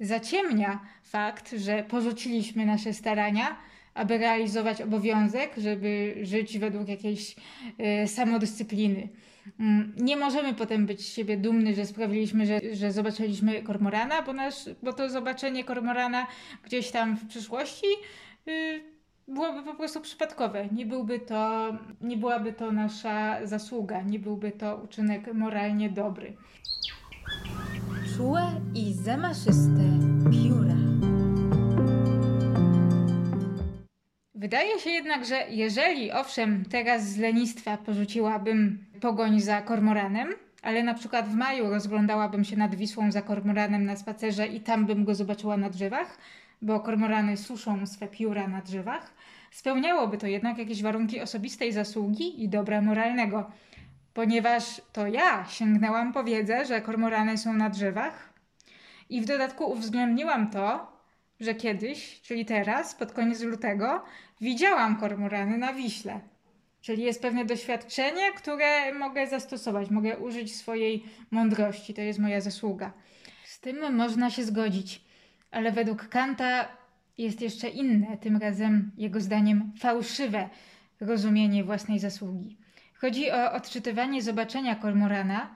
[0.00, 3.56] zaciemnia fakt, że porzuciliśmy nasze starania,
[3.94, 7.36] aby realizować obowiązek, żeby żyć według jakiejś
[8.04, 9.08] y, samodyscypliny.
[9.60, 14.32] Mm, Nie możemy potem być z siebie dumny, że sprawiliśmy, że, że zobaczyliśmy kormorana, bo,
[14.32, 16.26] nasz, bo to zobaczenie kormorana
[16.64, 17.86] gdzieś tam w przyszłości
[18.48, 18.80] y,
[19.28, 20.68] byłoby po prostu przypadkowe.
[20.72, 26.36] Nie, byłby to, nie byłaby to nasza zasługa, nie byłby to uczynek moralnie dobry.
[28.16, 28.42] Czułe
[28.74, 29.82] i zamaszyste
[30.32, 30.87] pióra.
[34.38, 40.28] Wydaje się jednak, że jeżeli owszem, teraz z lenistwa porzuciłabym pogoń za kormoranem,
[40.62, 44.86] ale na przykład w maju rozglądałabym się nad Wisłą za kormoranem na spacerze i tam
[44.86, 46.18] bym go zobaczyła na drzewach,
[46.62, 49.14] bo kormorany suszą swe pióra na drzewach,
[49.50, 53.50] spełniałoby to jednak jakieś warunki osobistej zasługi i dobra moralnego,
[54.14, 58.32] ponieważ to ja sięgnęłam po wiedzę, że kormorany są na drzewach
[59.10, 60.98] i w dodatku uwzględniłam to,
[61.40, 64.02] że kiedyś, czyli teraz, pod koniec lutego,
[64.40, 66.20] widziałam kormorany na Wiśle.
[66.80, 71.94] Czyli jest pewne doświadczenie, które mogę zastosować, mogę użyć swojej mądrości.
[71.94, 72.92] To jest moja zasługa.
[73.44, 75.04] Z tym można się zgodzić,
[75.50, 76.68] ale według Kanta
[77.18, 80.48] jest jeszcze inne, tym razem jego zdaniem fałszywe
[81.00, 82.56] rozumienie własnej zasługi.
[82.94, 85.54] Chodzi o odczytywanie zobaczenia kormorana,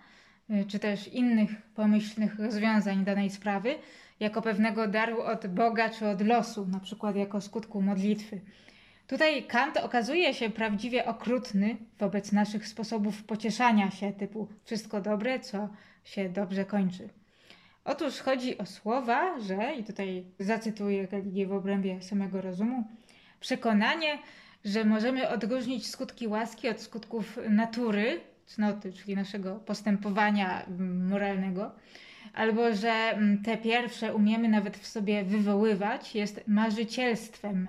[0.50, 3.74] y, czy też innych pomyślnych rozwiązań danej sprawy,
[4.20, 8.40] jako pewnego daru od Boga czy od losu, na przykład jako skutku modlitwy.
[9.06, 15.68] Tutaj Kant okazuje się prawdziwie okrutny wobec naszych sposobów pocieszania się, typu wszystko dobre, co
[16.04, 17.08] się dobrze kończy.
[17.84, 22.84] Otóż chodzi o słowa, że, i tutaj zacytuję religię w obrębie samego rozumu,
[23.40, 24.18] przekonanie,
[24.64, 31.72] że możemy odróżnić skutki łaski od skutków natury, cnoty, czyli naszego postępowania mm, moralnego,
[32.34, 37.68] albo że mm, te pierwsze umiemy nawet w sobie wywoływać, jest marzycielstwem,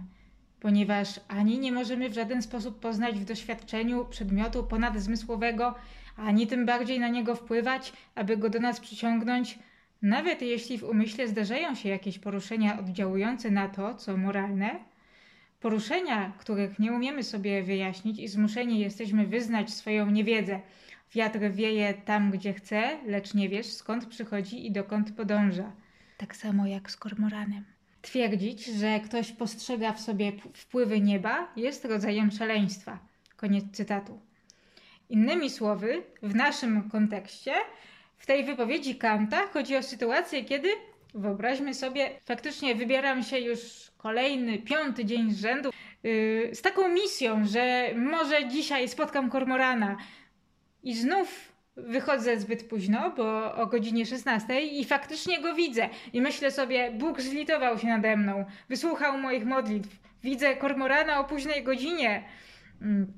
[0.64, 5.76] ponieważ ani nie możemy w żaden sposób poznać w doświadczeniu przedmiotu ponadzmysłowego,
[6.18, 9.60] ani tym bardziej na niego wpływać, aby go do nas przyciągnąć,
[10.02, 14.80] nawet jeśli w umyśle zdarzają się jakieś poruszenia oddziałujące na to, co moralne,
[15.60, 20.60] poruszenia, których nie umiemy sobie wyjaśnić i zmuszeni jesteśmy wyznać swoją niewiedzę.
[21.16, 25.72] Wiatr wieje tam, gdzie chce, lecz nie wiesz, skąd przychodzi i dokąd podąża.
[26.18, 27.73] Tak samo jak z kormoranem.
[28.04, 33.00] Twierdzić, że ktoś postrzega w sobie wpływy nieba, jest rodzajem szaleństwa.
[33.36, 34.20] Koniec cytatu.
[35.10, 37.54] Innymi słowy, w naszym kontekście,
[38.18, 40.70] w tej wypowiedzi Kanta chodzi o sytuację, kiedy,
[41.14, 43.60] wyobraźmy sobie, faktycznie wybieram się już
[43.98, 45.70] kolejny, piąty dzień z rzędu
[46.04, 49.98] yy, z taką misją, że może dzisiaj spotkam kormorana
[50.84, 55.90] i znów wychodzę zbyt późno, bo o godzinie 16 i faktycznie go widzę.
[56.14, 60.00] I myślę sobie, Bóg zlitował się nade mną, wysłuchał moich modlitw.
[60.24, 62.24] Widzę kormorana o późnej godzinie.
[62.82, 63.14] Mm,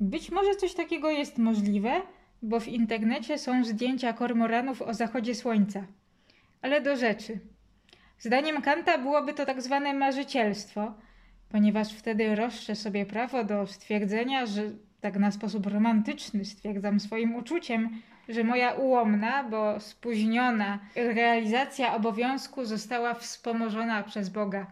[0.00, 2.02] Być może coś takiego jest możliwe,
[2.42, 5.84] bo w internecie są zdjęcia kormoranów o zachodzie słońca.
[6.62, 7.40] Ale do rzeczy.
[8.18, 10.94] Zdaniem Kanta byłoby to tak zwane marzycielstwo,
[11.48, 14.62] ponieważ wtedy roszczę sobie prawo do stwierdzenia, że
[15.00, 23.14] tak na sposób romantyczny stwierdzam swoim uczuciem, że moja ułomna, bo spóźniona realizacja obowiązku została
[23.14, 24.66] wspomożona przez Boga.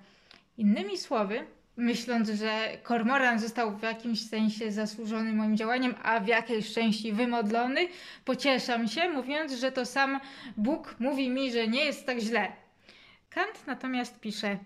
[0.58, 6.72] Innymi słowy, myśląc, że kormoran został w jakimś sensie zasłużony moim działaniem, a w jakiejś
[6.72, 7.88] części wymodlony,
[8.24, 10.20] pocieszam się, mówiąc, że to sam
[10.56, 12.52] Bóg mówi mi, że nie jest tak źle.
[13.30, 14.58] Kant natomiast pisze: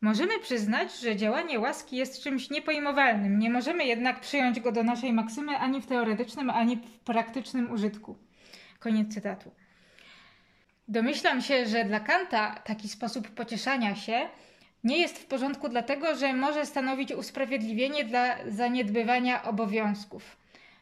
[0.00, 5.12] Możemy przyznać, że działanie łaski jest czymś niepojmowalnym, nie możemy jednak przyjąć go do naszej
[5.12, 8.16] maksymy ani w teoretycznym, ani w praktycznym użytku.
[8.78, 9.50] Koniec cytatu.
[10.88, 14.28] Domyślam się, że dla Kanta taki sposób pocieszania się
[14.84, 20.36] nie jest w porządku, dlatego że może stanowić usprawiedliwienie dla zaniedbywania obowiązków.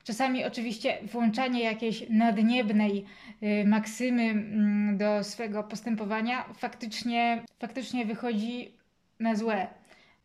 [0.04, 3.04] Czasami oczywiście włączanie jakiejś nadniebnej
[3.42, 8.77] y, maksymy mm, do swego postępowania faktycznie, faktycznie wychodzi
[9.20, 9.66] na złe.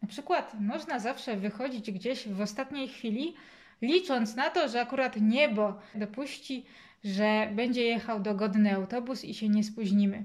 [0.02, 3.36] Na przykład można zawsze wychodzić gdzieś w ostatniej chwili,
[3.82, 6.66] licząc na to, że akurat niebo dopuści,
[7.04, 10.24] że będzie jechał dogodny autobus i się nie spóźnimy.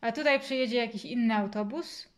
[0.00, 2.08] A tutaj przyjedzie jakiś inny autobus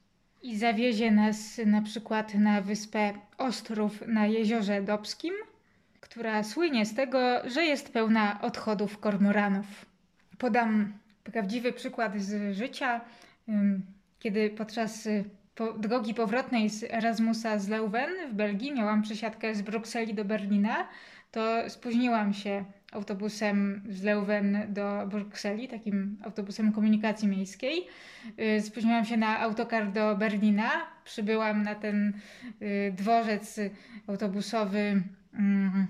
[0.43, 5.35] i zawiezie nas na przykład na wyspę Ostrów na jeziorze Dobskim,
[6.01, 9.67] która słynie z tego, że jest pełna odchodów kormoranów.
[10.39, 10.93] Podam
[11.25, 13.01] prawdziwy przykład z życia,
[14.19, 19.63] kiedy podczas y, po, drogi powrotnej z Erasmusa z Leuven w Belgii miałam przesiadkę z
[19.63, 20.89] Brukseli do Berlina,
[21.31, 27.87] to spóźniłam się autobusem z Leuven do Brukseli, takim autobusem komunikacji miejskiej.
[28.59, 30.71] Y, spóźniłam się na autokar do Berlina.
[31.05, 32.13] Przybyłam na ten
[32.63, 33.61] y, dworzec
[34.07, 35.03] autobusowy
[35.35, 35.87] mm,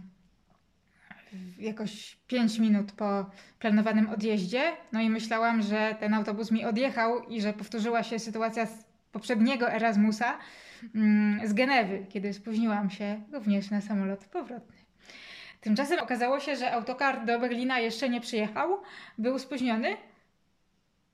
[1.59, 4.73] jakoś 5 minut po planowanym odjeździe.
[4.93, 9.73] No i myślałam, że ten autobus mi odjechał i że powtórzyła się sytuacja z poprzedniego
[9.73, 10.39] Erasmusa
[10.95, 14.77] mm, z Genewy, kiedy spóźniłam się również na samolot powrotny.
[15.61, 18.83] Tymczasem okazało się, że autokar do Berlina jeszcze nie przyjechał,
[19.19, 19.97] był spóźniony,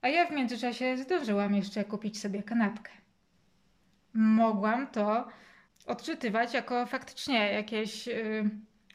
[0.03, 2.91] a ja w międzyczasie zdążyłam jeszcze kupić sobie kanapkę.
[4.15, 5.29] Mogłam to
[5.87, 8.51] odczytywać jako faktycznie jakieś yy,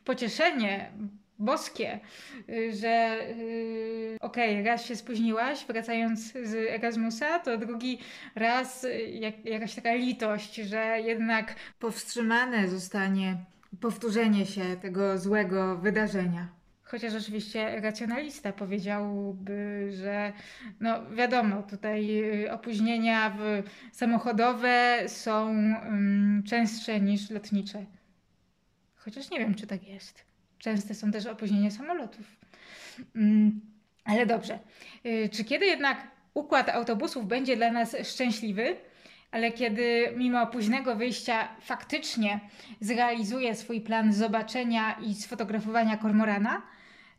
[0.05, 0.91] pocieszenie
[1.39, 1.99] boskie,
[2.47, 7.99] yy, że yy, okej, okay, raz się spóźniłaś wracając z Erasmusa, to drugi
[8.35, 13.37] raz y, jak, jakaś taka litość, że jednak powstrzymane zostanie
[13.81, 16.47] powtórzenie się tego złego wydarzenia.
[16.83, 20.33] Chociaż oczywiście racjonalista powiedziałby, że
[20.79, 23.37] no wiadomo, tutaj y, opóźnienia
[23.91, 27.85] samochodowe są um, częstsze niż lotnicze.
[28.95, 30.32] Chociaż nie wiem, czy tak jest.
[30.63, 32.25] Częste są też opóźnienia samolotów.
[33.15, 33.61] Um,
[34.05, 34.59] ale dobrze.
[35.05, 38.75] Y, czy kiedy jednak układ autobusów będzie dla nas szczęśliwy?
[39.33, 42.39] ale kiedy mimo późnego wyjścia faktycznie
[42.81, 46.61] zrealizuje swój plan zobaczenia i sfotografowania kormorana,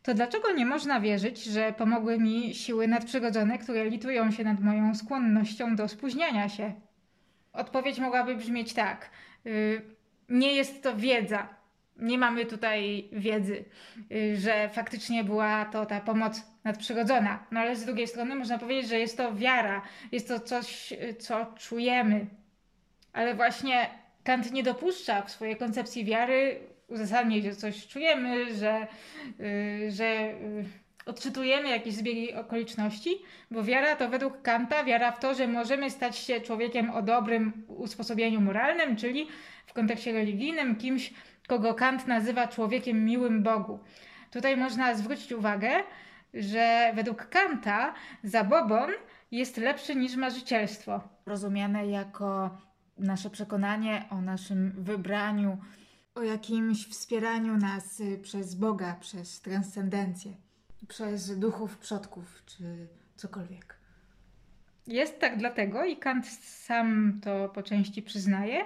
[0.03, 4.95] to dlaczego nie można wierzyć, że pomogły mi siły nadprzyrodzone, które litują się nad moją
[4.95, 6.73] skłonnością do spóźniania się?
[7.53, 9.09] Odpowiedź mogłaby brzmieć tak.
[9.45, 9.81] Yy,
[10.29, 11.54] nie jest to wiedza,
[11.97, 13.65] nie mamy tutaj wiedzy,
[14.11, 17.45] y, że faktycznie była to ta pomoc nadprzyrodzona.
[17.51, 19.81] No ale z drugiej strony można powiedzieć, że jest to wiara,
[20.11, 22.25] jest to coś, y, co czujemy.
[23.13, 23.89] Ale właśnie
[24.23, 28.87] Kant nie dopuszcza w swojej koncepcji wiary uzasadnić, że coś czujemy, że,
[29.39, 30.33] yy, że
[31.05, 33.09] odczytujemy jakieś zbiegi okoliczności,
[33.51, 37.65] bo wiara to według Kanta wiara w to, że możemy stać się człowiekiem o dobrym
[37.67, 39.27] usposobieniu moralnym, czyli
[39.65, 41.13] w kontekście religijnym kimś,
[41.47, 43.79] kogo Kant nazywa człowiekiem miłym Bogu.
[44.31, 45.69] Tutaj można zwrócić uwagę,
[46.33, 48.89] że według Kanta zabobon
[49.31, 51.01] jest lepszy niż marzycielstwo.
[51.25, 52.57] Rozumiane jako
[52.97, 55.57] nasze przekonanie o naszym wybraniu,
[56.15, 60.31] o jakimś wspieraniu nas przez Boga, przez transcendencję,
[60.87, 63.75] przez duchów przodków czy cokolwiek.
[64.87, 68.65] Jest tak dlatego, i Kant sam to po części przyznaje,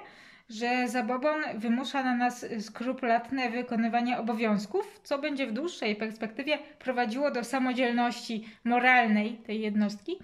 [0.49, 7.43] że zabobon wymusza na nas skrupulatne wykonywanie obowiązków, co będzie w dłuższej perspektywie prowadziło do
[7.43, 10.17] samodzielności moralnej tej jednostki.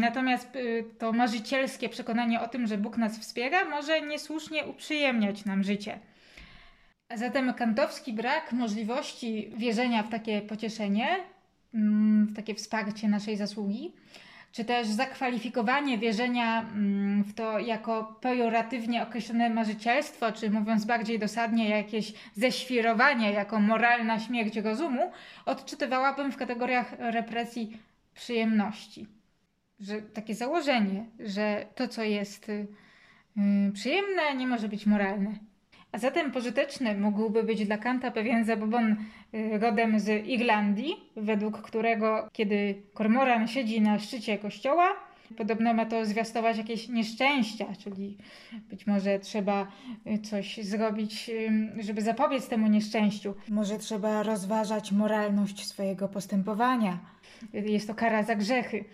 [0.00, 5.64] Natomiast y, to marzycielskie przekonanie o tym, że Bóg nas wspiera, może niesłusznie uprzyjemniać nam
[5.64, 5.98] życie.
[7.14, 11.08] Zatem kantowski brak możliwości wierzenia w takie pocieszenie,
[12.26, 13.92] w takie wsparcie naszej zasługi,
[14.56, 21.68] czy też zakwalifikowanie wierzenia mm, w to jako pejoratywnie określone marzycielstwo, czy mówiąc bardziej dosadnie,
[21.68, 25.12] jakieś ześwirowanie jako moralna śmierć rozumu,
[25.46, 27.78] odczytywałabym w kategoriach represji
[28.14, 29.06] przyjemności.
[29.80, 35.34] Że takie założenie, że to, co jest yy, przyjemne, nie może być moralne.
[35.96, 38.96] A zatem pożyteczny mógłby być dla Kanta pewien zabobon
[39.34, 44.88] y, rodem z Irlandii, według którego kiedy kormoran siedzi na szczycie kościoła,
[45.36, 48.16] podobno ma to zwiastować jakieś nieszczęścia, czyli
[48.70, 49.66] być może trzeba
[50.06, 51.30] y, coś zrobić,
[51.78, 53.34] y, żeby zapobiec temu nieszczęściu.
[53.48, 56.98] Może trzeba rozważać moralność swojego postępowania.
[57.52, 58.84] Jest to kara za grzechy.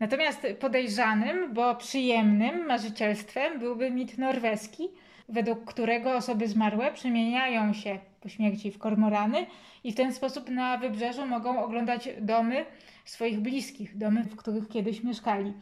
[0.00, 4.88] Natomiast podejrzanym, bo przyjemnym marzycielstwem byłby mit norweski,
[5.28, 9.46] według którego osoby zmarłe przemieniają się po śmierci w kormorany
[9.84, 12.66] i w ten sposób na wybrzeżu mogą oglądać domy
[13.04, 15.52] swoich bliskich, domy, w których kiedyś mieszkali.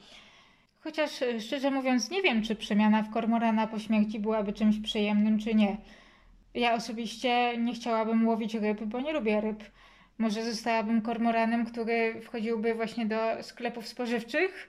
[0.81, 5.39] Chociaż e, szczerze mówiąc, nie wiem, czy przemiana w kormorana po śmierci byłaby czymś przyjemnym,
[5.39, 5.77] czy nie.
[6.55, 9.65] Ja osobiście nie chciałabym łowić ryb, bo nie lubię ryb.
[10.19, 14.69] Może zostałabym kormoranem, który wchodziłby właśnie do sklepów spożywczych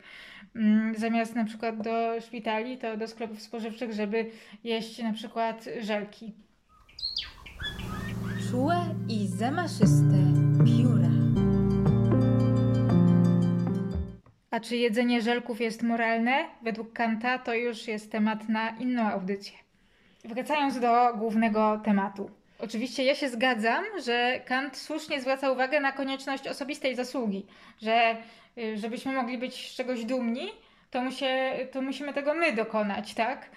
[0.95, 4.31] zamiast na przykład do szpitali, to do sklepów spożywczych, żeby
[4.63, 6.33] jeść na przykład żelki.
[8.49, 8.75] Czułe
[9.09, 10.17] i zamaszyste
[10.65, 11.09] pióra.
[14.51, 16.45] A czy jedzenie żelków jest moralne?
[16.63, 19.57] Według Kanta to już jest temat na inną audycję.
[20.25, 22.29] Wracając do głównego tematu.
[22.59, 27.45] Oczywiście ja się zgadzam, że Kant słusznie zwraca uwagę na konieczność osobistej zasługi,
[27.81, 28.17] że
[28.57, 30.47] Y, żebyśmy mogli być z czegoś dumni,
[30.91, 33.49] to, musie, to musimy tego my dokonać, tak?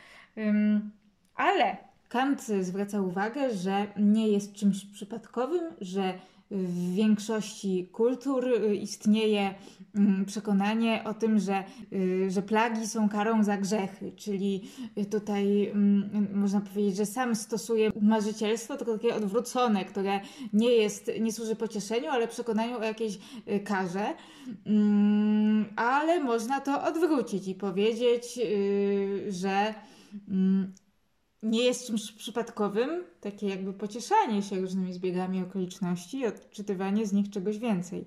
[1.37, 1.77] ale
[2.09, 6.15] Kant zwraca uwagę, że nie jest czymś przypadkowym, że
[6.51, 9.55] w większości kultur y, istnieje
[9.95, 14.71] mm, przekonanie o tym, że, y, że plagi są karą za grzechy, czyli
[15.11, 20.21] tutaj mm, można powiedzieć, że sam stosuje marzycielstwo, tylko takie odwrócone, które
[20.53, 23.19] nie jest, nie służy pocieszeniu, ale przekonaniu o jakiejś
[23.49, 24.15] y, karze.
[24.67, 28.41] Mm, Ale można to odwrócić i powiedzieć,
[29.29, 29.75] że
[31.43, 37.31] nie jest czymś przypadkowym, takie jakby pocieszanie się różnymi zbiegami okoliczności i odczytywanie z nich
[37.31, 38.05] czegoś więcej.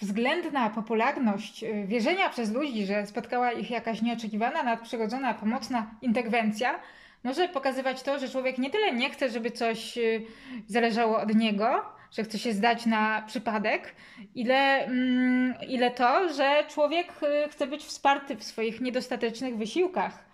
[0.00, 6.80] Względna popularność y, wierzenia przez ludzi, że spotkała ich jakaś nieoczekiwana, nadprzyrodzona, pomocna interwencja,
[7.24, 10.22] może pokazywać to, że człowiek nie tyle nie chce, żeby coś y,
[10.66, 11.82] zależało od niego,
[12.12, 13.94] że chce się zdać na przypadek,
[14.34, 20.25] ile, mm, ile to, że człowiek y, chce być wsparty w swoich niedostatecznych wysiłkach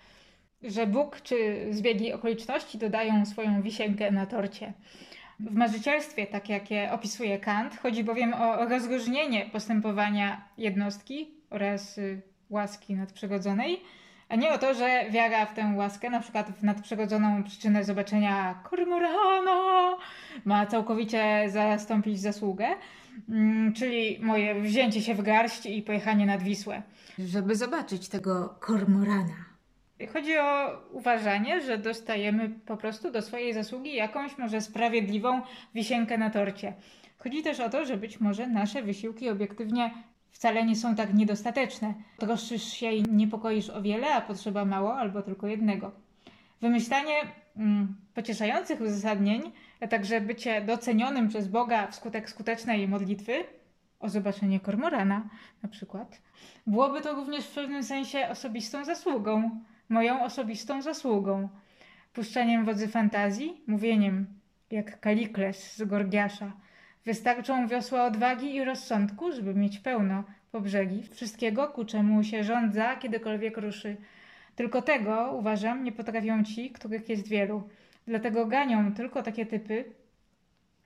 [0.64, 4.72] że Bóg czy zbiegi okoliczności dodają swoją wisienkę na torcie.
[5.40, 12.22] W marzycielstwie, tak jak je opisuje Kant, chodzi bowiem o rozróżnienie postępowania jednostki oraz y,
[12.50, 13.80] łaski nadprzyrodzonej,
[14.28, 18.54] a nie o to, że wiara w tę łaskę, na przykład w nadprzyrodzoną przyczynę zobaczenia
[18.70, 19.96] kormorana,
[20.44, 22.66] ma całkowicie zastąpić zasługę,
[23.28, 26.82] mm, czyli moje wzięcie się w garść i pojechanie nad Wisłę.
[27.18, 29.51] Żeby zobaczyć tego kormorana.
[30.06, 35.42] Chodzi o uważanie, że dostajemy po prostu do swojej zasługi jakąś może sprawiedliwą
[35.74, 36.72] wisienkę na torcie.
[37.18, 39.90] Chodzi też o to, że być może nasze wysiłki obiektywnie
[40.30, 41.94] wcale nie są tak niedostateczne.
[42.18, 45.92] Troszczysz się i niepokoisz o wiele, a potrzeba mało albo tylko jednego.
[46.60, 47.14] Wymyślanie
[47.56, 49.42] mm, pocieszających uzasadnień,
[49.80, 53.44] a także bycie docenionym przez Boga wskutek skutecznej modlitwy,
[54.00, 55.28] o zobaczenie kormorana
[55.62, 56.22] na przykład,
[56.66, 59.60] byłoby to również w pewnym sensie osobistą zasługą
[59.92, 61.48] moją osobistą zasługą.
[62.12, 64.26] Puszczaniem wodzy fantazji, mówieniem,
[64.70, 66.52] jak Kalikles z Gorgiasza.
[67.04, 72.96] Wystarczą wiosła odwagi i rozsądku, żeby mieć pełno po brzegi wszystkiego, ku czemu się rządza,
[72.96, 73.96] kiedykolwiek ruszy.
[74.56, 77.68] Tylko tego, uważam, nie potrafią ci, których jest wielu.
[78.06, 79.84] Dlatego ganią tylko takie typy,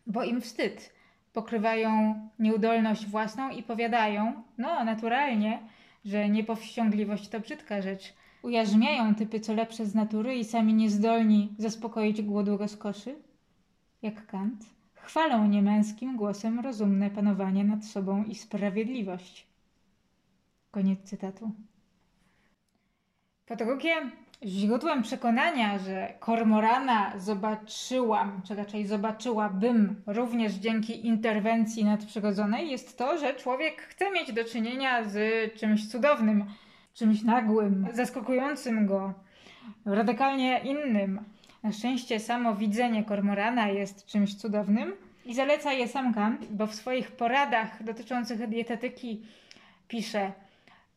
[0.07, 0.93] bo im wstyd.
[1.33, 5.59] Pokrywają nieudolność własną i powiadają, no naturalnie,
[6.05, 8.13] że niepowściągliwość to brzydka rzecz–
[8.47, 13.15] ujarzmiają typy co lepsze z natury i sami niezdolni zaspokoić głodu rozkoszy,
[14.03, 19.47] jak Kant, chwalą niemęskim głosem rozumne panowanie nad sobą i sprawiedliwość.
[20.71, 21.51] Koniec cytatu.
[23.47, 23.95] Po drugie,
[24.45, 33.35] źródłem przekonania, że kormorana zobaczyłam, czy raczej zobaczyłabym również dzięki interwencji nadprzyrodzonej, jest to, że
[33.35, 35.19] człowiek chce mieć do czynienia z
[35.55, 36.45] czymś cudownym,
[36.97, 39.15] czymś nagłym, zaskakującym go,
[39.87, 41.21] radykalnie innym.
[41.63, 44.93] Na szczęście samo widzenie kormorana jest czymś cudownym
[45.27, 49.23] i zaleca je sam Kant, bo w swoich poradach dotyczących dietetyki
[49.89, 50.33] pisze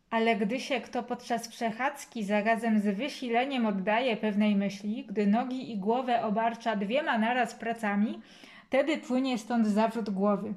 [0.09, 5.77] ale gdy się kto podczas przechadzki zarazem z wysileniem oddaje pewnej myśli, gdy nogi i
[5.77, 8.21] głowę obarcza dwiema naraz pracami,
[8.67, 10.53] wtedy płynie stąd zawrót głowy.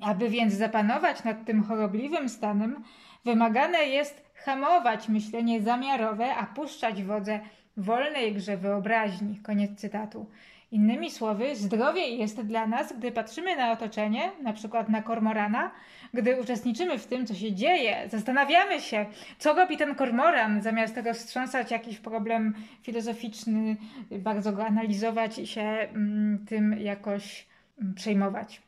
[0.00, 2.84] Aby więc zapanować nad tym chorobliwym stanem,
[3.24, 7.40] wymagane jest hamować myślenie zamiarowe, a puszczać wodze
[7.76, 9.40] wolnej grze wyobraźni.
[9.42, 10.26] Koniec cytatu.
[10.72, 15.70] Innymi słowy, zdrowie jest dla nas, gdy patrzymy na otoczenie, na przykład na kormorana,
[16.14, 19.06] gdy uczestniczymy w tym, co się dzieje, zastanawiamy się,
[19.38, 23.76] co robi ten kormoran, zamiast tego wstrząsać jakiś problem filozoficzny,
[24.10, 27.46] bardzo go analizować i się mm, tym jakoś
[27.80, 28.62] mm, przejmować.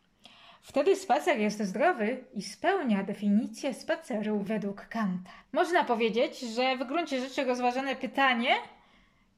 [0.65, 5.31] Wtedy spacer jest zdrowy i spełnia definicję spaceru według Kanta.
[5.53, 8.51] Można powiedzieć, że w gruncie rzeczy rozważane pytanie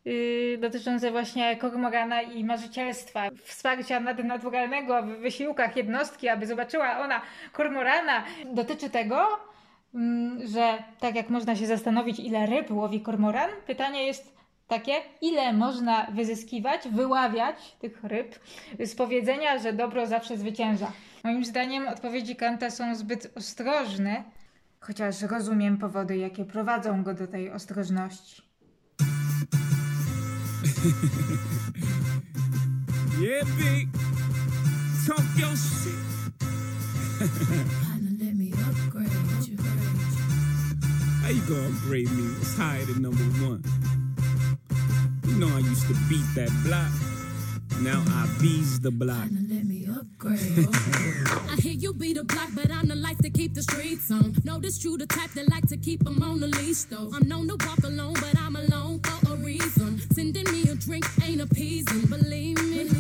[0.05, 7.23] yy, dotyczące właśnie kormorana i marzycielstwa, wsparcia nadnaturalnego w wysiłkach jednostki, aby zobaczyła ona
[7.53, 9.29] kormorana, dotyczy tego,
[9.95, 14.37] yy, że tak jak można się zastanowić, ile ryb łowi kormoran, pytanie jest
[14.69, 18.39] takie, ile można wyzyskiwać, wyławiać tych ryb
[18.85, 20.93] z powiedzenia, że dobro zawsze zwycięża.
[21.25, 24.25] Moim zdaniem odpowiedzi Kanta są zbyt ostrożne,
[24.81, 28.43] chociaż rozumiem powody, jakie prowadzą go do tej ostrożności.
[33.21, 33.89] yeah, big.
[35.07, 35.95] Talk your shit.
[38.21, 39.13] let me upgrade
[39.49, 39.57] you.
[41.23, 42.25] How you gonna upgrade me?
[42.41, 43.63] It's higher than number one.
[45.27, 46.91] You know I used to beat that block.
[47.81, 49.29] Now I bees the block.
[49.51, 50.69] Let me upgrade.
[51.51, 54.35] I hear you beat the block, but I'm the life to keep the streets on.
[54.45, 57.11] Notice you the type that like to keep them on the leash, though.
[57.13, 60.01] I'm known to walk alone, but I'm alone for a reason.
[60.13, 62.96] Sending me a drink ain't appeasing, believe me.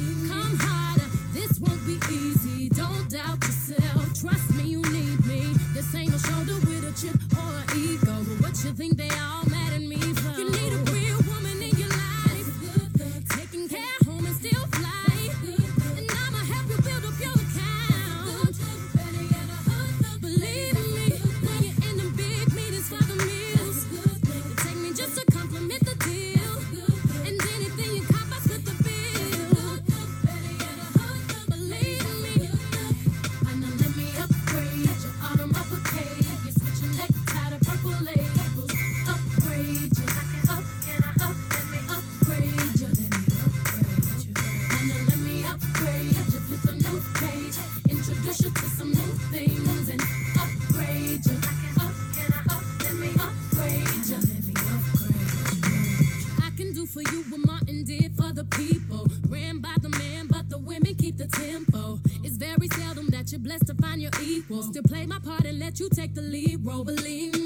[59.29, 61.99] Ran by the man, but the women keep the tempo.
[62.23, 64.63] It's very seldom that you're blessed to find your equal.
[64.63, 67.46] Still play my part and let you take the lead, role, believe me.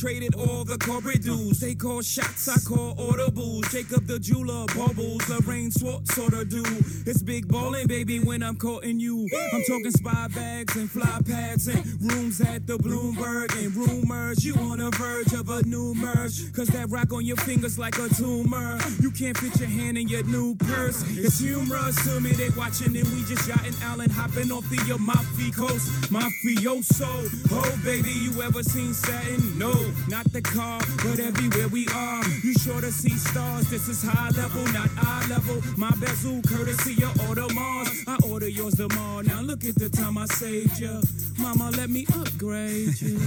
[0.00, 1.60] Infiltrated all the corporate dudes.
[1.60, 3.70] They call shots, I call audibles.
[3.70, 6.62] Jacob the jeweler, bubbles, Lorraine Swartz sort of do.
[7.06, 9.28] It's big ballin', baby, when I'm courting you.
[9.52, 14.44] I'm talking spy bags and fly pads and rooms at the Bloomberg and rumors.
[14.44, 16.52] You on the verge of a new merge.
[16.52, 18.78] Cause that rock on your fingers like a tumor.
[19.00, 21.04] You can't fit your hand in your new purse.
[21.10, 25.50] It's humorous to me, they watching and we just yachting Allen hopping off the Amalfi
[25.50, 25.90] coast.
[26.10, 29.58] Mafioso, oh baby, you ever seen satin?
[29.58, 29.72] No,
[30.08, 32.24] not the car, but everywhere we are.
[32.42, 35.62] You sure to see stars, this is high level, not eye level.
[35.76, 37.88] My bezel, courtesy of Audemars.
[38.06, 39.22] I order yours tomorrow.
[39.22, 41.00] Now look at the time I saved ya.
[41.38, 43.18] Mama, let me upgrade you.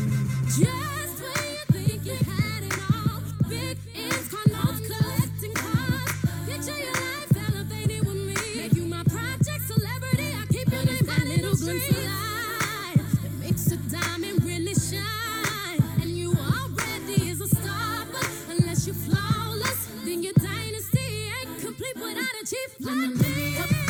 [0.48, 2.33] Just when you think you
[22.54, 23.58] without a chief like me.
[23.58, 23.83] Upgrade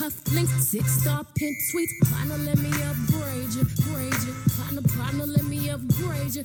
[0.00, 1.92] cufflinks, six star pimp suites.
[2.10, 4.34] Partner, let me upgrade you, grade you.
[4.56, 6.42] Partner, partner, let me upgrade you,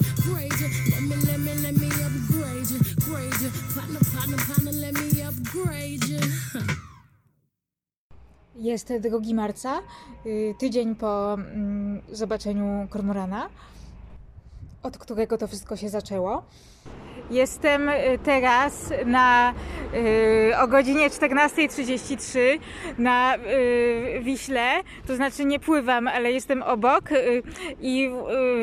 [0.62, 0.70] you.
[0.92, 2.80] Let me, let me, let me upgrade you,
[3.42, 3.50] you.
[3.76, 6.20] Partner, partner, partner, let me upgrade you.
[8.56, 9.82] Jest 2 marca,
[10.26, 13.50] y, tydzień po mm, zobaczeniu kormorana,
[14.84, 16.44] od którego to wszystko się zaczęło.
[17.32, 19.54] Jestem y, teraz na,
[19.94, 22.60] y, o godzinie 14.33
[22.98, 27.44] na y, Wiśle, to znaczy nie pływam, ale jestem obok y,
[27.82, 28.10] i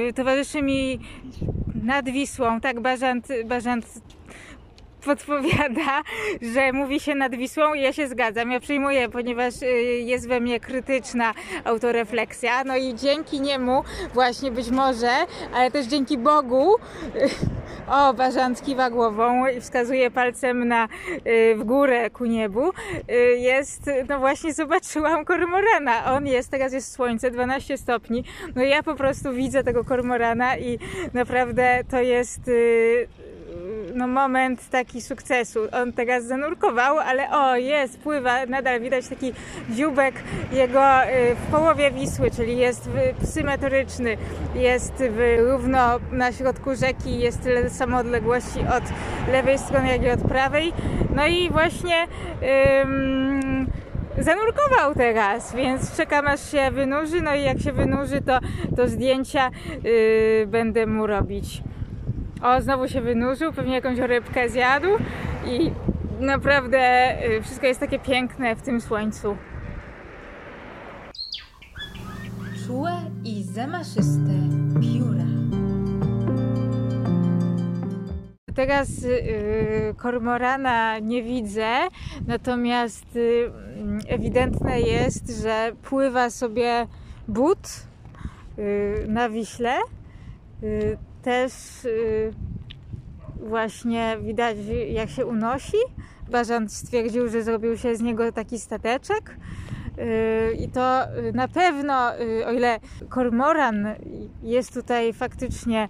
[0.09, 1.01] y, towarzyszy mi
[1.85, 3.87] nad Wisłą, tak Bażant, Bażant
[5.05, 6.03] podpowiada,
[6.55, 8.51] że mówi się nad Wisłą i ja się zgadzam.
[8.51, 9.67] Ja przyjmuję, ponieważ y,
[10.05, 11.35] jest we mnie krytyczna
[11.65, 12.65] autorefleksja.
[12.65, 13.85] No i dzięki niemu
[14.15, 15.11] właśnie być może,
[15.55, 16.79] ale też dzięki Bogu y,
[17.89, 20.89] o, Bażant kiwa głową i wskazuje palcem na,
[21.27, 22.71] y, w górę ku niebu.
[23.37, 26.13] Jest, no właśnie zobaczyłam kormorana.
[26.13, 28.25] On jest, teraz jest słońce, 12 stopni.
[28.55, 30.79] No ja po prostu widzę tego kormorana i
[31.15, 32.51] naprawdę to jest
[33.95, 35.61] no, moment taki sukcesu.
[35.73, 39.33] On teraz zanurkował, ale o, jest, pływa, nadal widać taki
[39.71, 40.15] dziubek
[40.53, 42.91] jego y, w połowie Wisły, czyli jest
[43.25, 44.17] symetryczny,
[44.55, 45.03] jest
[45.39, 48.85] równo na środku rzeki, jest tyle samo odległości od
[49.33, 50.73] lewej strony, jak i od prawej.
[51.17, 52.07] No i właśnie
[52.83, 53.67] ym,
[54.19, 58.39] zanurkował teraz, więc czekam aż się wynurzy, no i jak się wynurzy, to,
[58.77, 59.51] to zdjęcia
[59.85, 61.63] y, będę mu robić.
[62.43, 64.89] O, znowu się wynurzył, pewnie jakąś rybkę zjadł
[65.47, 65.71] i
[66.21, 69.37] naprawdę y, wszystko jest takie piękne w tym słońcu.
[72.67, 72.93] Czułe
[73.25, 74.33] i zamaszyste
[74.81, 75.25] pióra.
[78.55, 81.69] Teraz y, kormorana nie widzę,
[82.27, 83.51] natomiast y,
[84.09, 86.87] ewidentne jest, że pływa sobie
[87.29, 87.87] but
[88.59, 89.75] y, na Wiśle.
[91.23, 92.33] Też y,
[93.49, 94.57] właśnie widać
[94.89, 95.77] jak się unosi.
[96.31, 99.37] Bażant stwierdził, że zrobił się z niego taki stateczek.
[100.03, 100.99] Y, I to
[101.35, 103.87] na pewno, y, o ile kormoran
[104.43, 105.89] jest tutaj faktycznie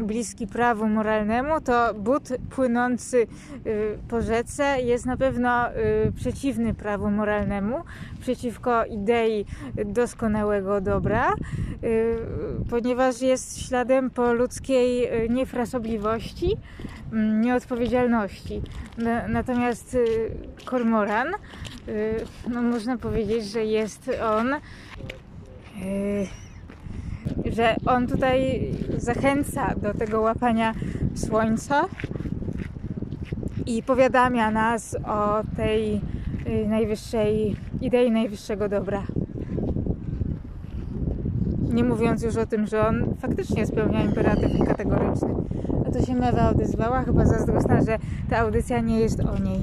[0.00, 3.26] bliski prawu moralnemu, to but płynący
[3.66, 5.64] y, po rzece jest na pewno
[6.16, 7.76] przeciwny prawu moralnemu,
[8.20, 9.44] przeciwko idei
[9.84, 11.32] doskonałego dobra,
[12.70, 16.56] ponieważ jest śladem po ludzkiej niefrasobliwości,
[17.40, 18.62] nieodpowiedzialności.
[18.98, 19.96] Na- Natomiast
[20.64, 21.28] kormoran,
[22.50, 23.05] no można powiedzieć,
[23.40, 26.26] że jest on, y,
[27.52, 30.74] że on tutaj zachęca do tego łapania
[31.14, 31.84] słońca
[33.66, 36.00] i powiadamia nas o tej
[36.46, 39.02] y, najwyższej idei najwyższego dobra.
[41.72, 45.34] Nie mówiąc już o tym, że on faktycznie spełnia imperatyw kategoryczny.
[45.88, 47.98] A to się Mewa odezwała, chyba zazdrosna, że
[48.30, 49.60] ta audycja nie jest o niej.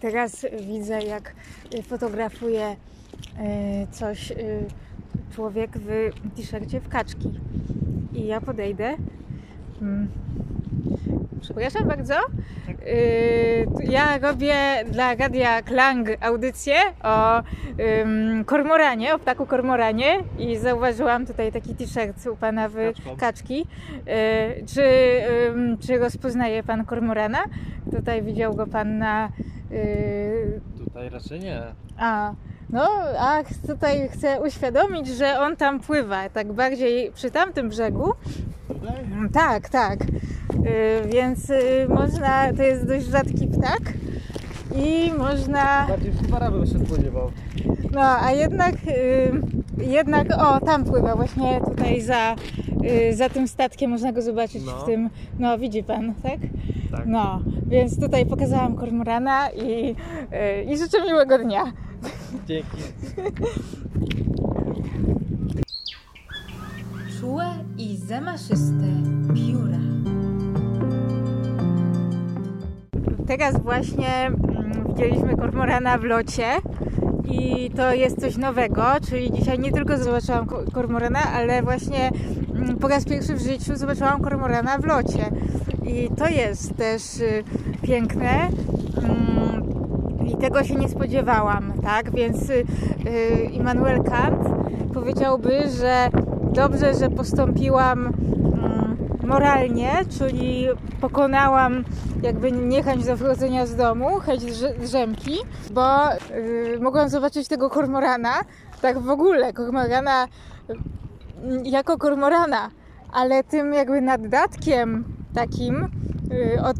[0.00, 1.34] Teraz widzę, jak
[1.82, 2.76] fotografuje y,
[3.90, 4.34] coś y,
[5.34, 7.40] człowiek w t-shircie w kaczki.
[8.14, 8.96] I ja podejdę.
[9.82, 10.08] Mm.
[11.40, 12.14] Przepraszam bardzo.
[12.68, 14.54] Yy, ja robię
[14.90, 17.42] dla Radia Klang audycję o
[18.46, 23.16] kormoranie, o ptaku kormoranie i zauważyłam tutaj taki t-shirt u pana w Kaczką.
[23.16, 23.66] kaczki.
[24.74, 24.82] Czy,
[25.86, 27.44] czy rozpoznaje pan kormorana?
[27.90, 29.28] Tutaj widział go pan na...
[29.72, 31.62] Yy, Tutaj raczej nie.
[31.98, 32.34] a,
[32.70, 38.12] no, a tutaj chcę uświadomić, że on tam pływa, tak bardziej przy tamtym brzegu.
[38.68, 38.94] Tutaj?
[39.32, 39.98] Tak, tak.
[40.02, 43.80] Y, więc y, można, to jest dość rzadki ptak
[44.76, 47.30] i można, Bardziej szpara bym się spodziewał.
[47.92, 49.32] no a jednak, y,
[49.78, 52.34] jednak, o tam pływa właśnie tutaj za,
[53.10, 54.72] y, za tym statkiem, można go zobaczyć No.
[54.72, 56.38] w tym, no widzi pan, tak?
[56.90, 57.06] Tak.
[57.06, 59.94] No, więc tutaj pokazałam kormorana i,
[60.68, 61.64] y, i życzę miłego dnia.
[62.48, 62.76] Dzięki.
[67.20, 67.44] Czułe
[67.78, 68.84] i zamaszyste
[69.34, 69.78] pióra.
[73.26, 76.44] Teraz właśnie mm, widzieliśmy kormorana w locie
[77.24, 82.10] i to jest coś nowego, czyli dzisiaj nie tylko zobaczyłam ko- kormorana, ale właśnie
[82.80, 85.30] po raz pierwszy w życiu zobaczyłam kormorana w locie.
[85.86, 87.44] I to jest też y,
[87.82, 88.48] piękne.
[89.02, 92.10] mm, I tego się nie spodziewałam, tak?
[92.10, 92.64] Więc y,
[93.06, 94.48] y, Immanuel Kant
[94.94, 96.08] powiedziałby, że
[96.52, 98.96] dobrze, że postąpiłam mm,
[99.26, 100.66] moralnie, czyli
[101.00, 101.84] pokonałam
[102.22, 105.38] jakby niechęć do wychodzenia z domu, chęć drze- drzemki,
[105.70, 105.82] bo
[106.80, 108.32] mogłam zobaczyć tego kormorana,
[108.82, 110.28] tak w ogóle, kormorana
[111.64, 112.70] jako kormorana,
[113.12, 115.88] ale tym jakby naddatkiem takim
[116.32, 116.76] y, od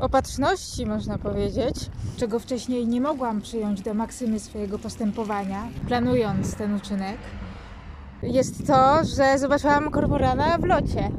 [0.00, 7.16] opatrzności, można powiedzieć, czego wcześniej nie mogłam przyjąć do maksymy swojego postępowania, planując ten uczynek,
[8.22, 11.10] jest to, że zobaczyłam kormorana w locie.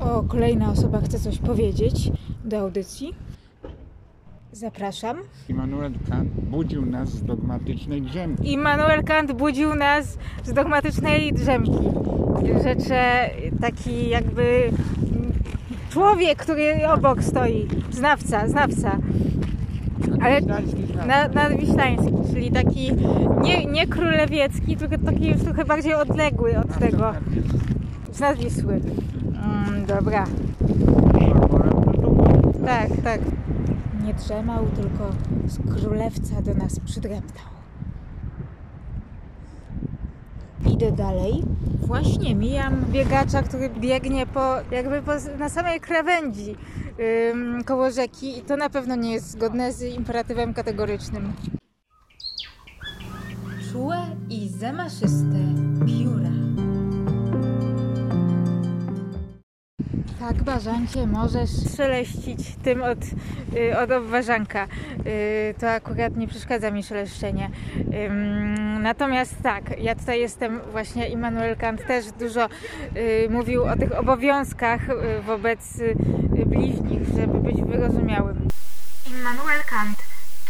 [0.00, 2.10] O, kolejna osoba chce coś powiedzieć
[2.44, 3.14] do audycji.
[4.52, 5.16] Zapraszam.
[5.48, 8.52] Immanuel Kant budził nas z dogmatycznej drzemki.
[8.52, 11.88] Immanuel Kant budził nas z dogmatycznej drzemki.
[12.64, 13.30] Rzecze
[13.60, 14.70] taki jakby
[15.90, 17.68] człowiek, który obok stoi.
[17.90, 18.98] Znawca, znawca.
[20.22, 20.40] Ale
[21.06, 22.92] na, nadwiślański, czyli taki
[23.42, 27.12] nie, nie królewiecki, tylko taki już trochę bardziej odległy od tego.
[28.12, 28.74] Z nadwisły.
[28.74, 30.24] Mm, dobra.
[32.66, 33.20] Tak, tak.
[34.04, 35.10] Nie drzemał, tylko
[35.46, 37.52] z królewca do nas przydreptał.
[40.70, 41.44] Idę dalej.
[41.80, 46.56] Właśnie mijam biegacza, który biegnie po, jakby po, na samej krawędzi
[47.30, 51.32] ym, koło rzeki i to na pewno nie jest zgodne z imperatywem kategorycznym.
[53.72, 53.96] Czułe
[54.30, 55.71] i zamaszyste
[60.28, 62.98] Tak, Bażancie, możesz szeleścić tym od,
[63.56, 64.68] y, od obwarzanka.
[65.06, 67.50] Y, To akurat nie przeszkadza mi szeleszczenie.
[68.80, 72.48] Natomiast tak, ja tutaj jestem właśnie, Immanuel Kant też dużo
[72.96, 74.80] y, mówił o tych obowiązkach
[75.26, 75.60] wobec
[76.46, 78.48] bliźnich, żeby być wyrozumiałym.
[79.06, 79.98] Immanuel Kant.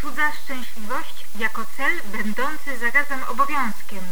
[0.01, 4.05] Cudza szczęśliwość jako cel będący zarazem obowiązkiem.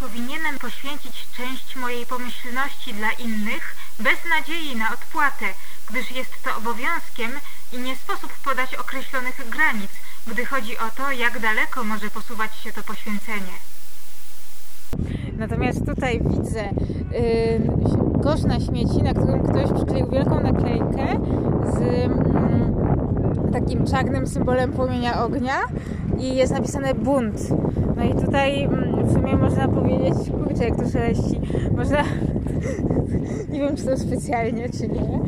[0.00, 5.46] Powinienem poświęcić część mojej pomyślności dla innych bez nadziei na odpłatę,
[5.90, 7.32] gdyż jest to obowiązkiem
[7.72, 9.90] i nie sposób podać określonych granic,
[10.26, 13.56] gdy chodzi o to, jak daleko może posuwać się to poświęcenie.
[15.38, 21.20] Natomiast tutaj widzę yy, kosz na śmieci, na którym ktoś przykleił wielką naklejkę
[21.72, 22.45] z mm,
[23.52, 25.54] takim czarnym symbolem płomienia ognia
[26.18, 27.40] i jest napisane bunt.
[27.96, 31.40] No i tutaj mm, w sumie można powiedzieć, kurczę jak to szeleści,
[31.76, 32.02] można,
[33.52, 35.20] nie wiem czy to specjalnie czy nie,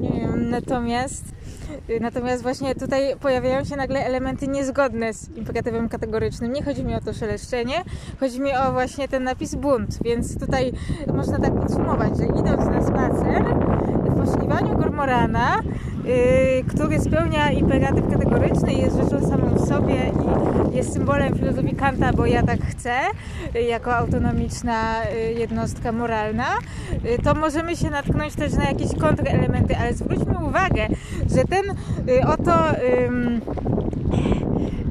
[0.00, 1.34] nie wiem, natomiast
[2.00, 6.52] Natomiast właśnie tutaj pojawiają się nagle elementy niezgodne z imperatywem kategorycznym.
[6.52, 7.74] Nie chodzi mi o to szeleszczenie,
[8.20, 9.98] chodzi mi o właśnie ten napis bunt.
[10.04, 10.72] Więc tutaj
[11.14, 13.44] można tak podsumować, że idąc na spacer
[14.04, 15.60] w poszukiwaniu kormorana,
[16.68, 19.94] który spełnia imperatyw kategoryczny i jest rzeczą samą w sobie
[20.72, 22.94] i jest symbolem filozofii Kanta, bo ja tak chcę,
[23.54, 26.46] yy, jako autonomiczna yy, jednostka moralna,
[27.04, 30.86] yy, to możemy się natknąć też na jakieś kontrelementy, ale zwróćmy uwagę,
[31.34, 31.64] że ten
[32.08, 32.52] y, oto
[33.06, 33.40] ym,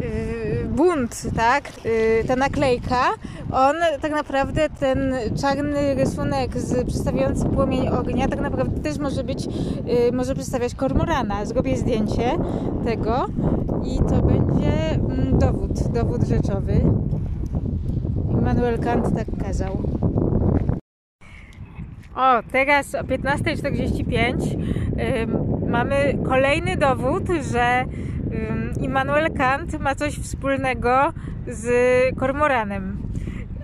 [0.03, 0.42] y,
[0.75, 3.09] bunt, tak, y, ta naklejka,
[3.51, 9.47] on tak naprawdę ten czarny rysunek z przedstawiający płomień ognia tak naprawdę też może być,
[9.47, 11.45] y, może przedstawiać kormorana.
[11.45, 12.31] Zrobię zdjęcie
[12.85, 13.25] tego
[13.85, 16.81] i to będzie mm, dowód, dowód rzeczowy.
[18.31, 19.77] Immanuel Kant tak kazał.
[22.15, 24.57] O, teraz o 15.45
[25.21, 27.85] ym, mamy kolejny dowód, że
[28.81, 31.13] Immanuel Kant ma coś wspólnego
[31.47, 31.69] z
[32.15, 32.97] kormoranem.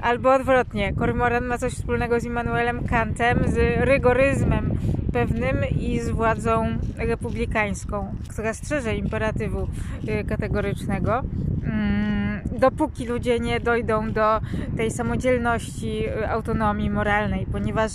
[0.02, 4.78] Albo odwrotnie, kormoran ma coś wspólnego z Immanuelem Kantem, z rygoryzmem
[5.14, 6.68] pewnym i z władzą
[6.98, 9.68] republikańską, która strzeże imperatywu
[10.08, 11.22] y, kategorycznego.
[11.64, 14.42] Mm, Dopóki ludzie nie dojdą do
[14.78, 17.92] tej samodzielności, y, autonomii moralnej, ponieważ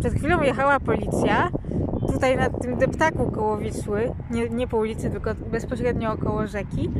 [0.00, 1.48] przed chwilą jechała policja
[2.14, 6.90] tutaj na tym deptaku koło Wisły, nie, nie po ulicy, tylko bezpośrednio koło rzeki.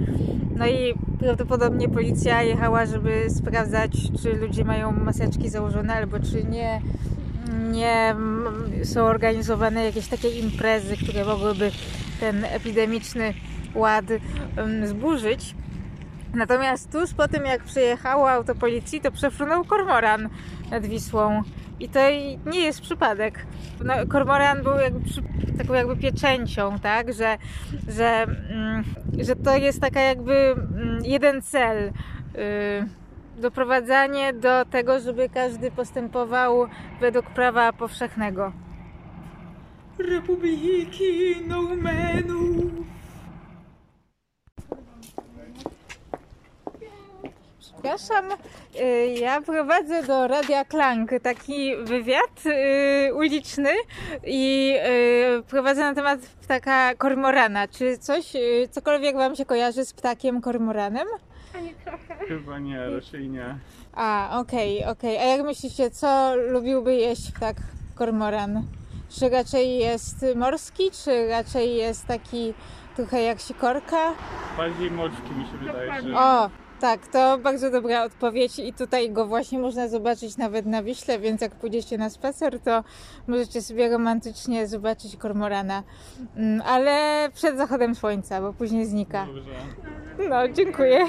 [0.56, 3.92] No i prawdopodobnie policja jechała, żeby sprawdzać,
[4.22, 6.80] czy ludzie mają maseczki założone, albo czy nie,
[7.70, 8.16] nie
[8.84, 11.70] są organizowane jakieś takie imprezy, które mogłyby
[12.20, 13.34] ten epidemiczny
[13.74, 14.04] ład
[14.84, 15.54] zburzyć.
[16.34, 20.28] Natomiast tuż po tym, jak przyjechało auto policji, to przefrunął kormoran
[20.70, 21.42] nad Wisłą.
[21.80, 22.00] I to
[22.46, 23.46] nie jest przypadek.
[23.84, 25.22] No, kormoran był jakby przy,
[25.58, 27.12] taką jakby pieczęcią, tak?
[27.12, 27.38] Że,
[27.88, 28.84] że, mm,
[29.18, 31.92] że to jest taka jakby mm, jeden cel.
[32.34, 32.88] Yy,
[33.36, 36.66] doprowadzanie do tego, żeby każdy postępował
[37.00, 38.52] według prawa powszechnego.
[39.98, 42.72] Republiki Noumenów.
[47.84, 48.24] Przepraszam,
[48.80, 53.70] y, ja prowadzę do Radia Klank taki wywiad y, uliczny
[54.26, 54.74] i
[55.38, 57.68] y, prowadzę na temat ptaka kormorana.
[57.68, 58.32] Czy coś,
[58.70, 61.06] cokolwiek Wam się kojarzy z ptakiem kormoranem?
[62.28, 63.58] Chyba nie, raczej nie.
[63.92, 65.18] A, okej, okej.
[65.18, 67.56] A jak myślicie, co lubiłby jeść ptak
[67.94, 68.62] kormoran?
[69.08, 72.54] Czy raczej jest morski, czy raczej jest taki
[72.96, 74.12] trochę jak sikorka?
[74.56, 76.18] Bardziej moczki mi się wydaje, że...
[76.18, 76.50] O,
[76.84, 81.40] tak, to bardzo dobra odpowiedź i tutaj go właśnie można zobaczyć nawet na Wiśle, więc
[81.40, 82.84] jak pójdziecie na spacer, to
[83.26, 85.82] możecie sobie romantycznie zobaczyć kormorana.
[86.36, 89.26] Mm, Ale przed zachodem słońca, bo później znika.
[89.26, 89.52] Dobrze.
[90.28, 91.06] No, dziękuję.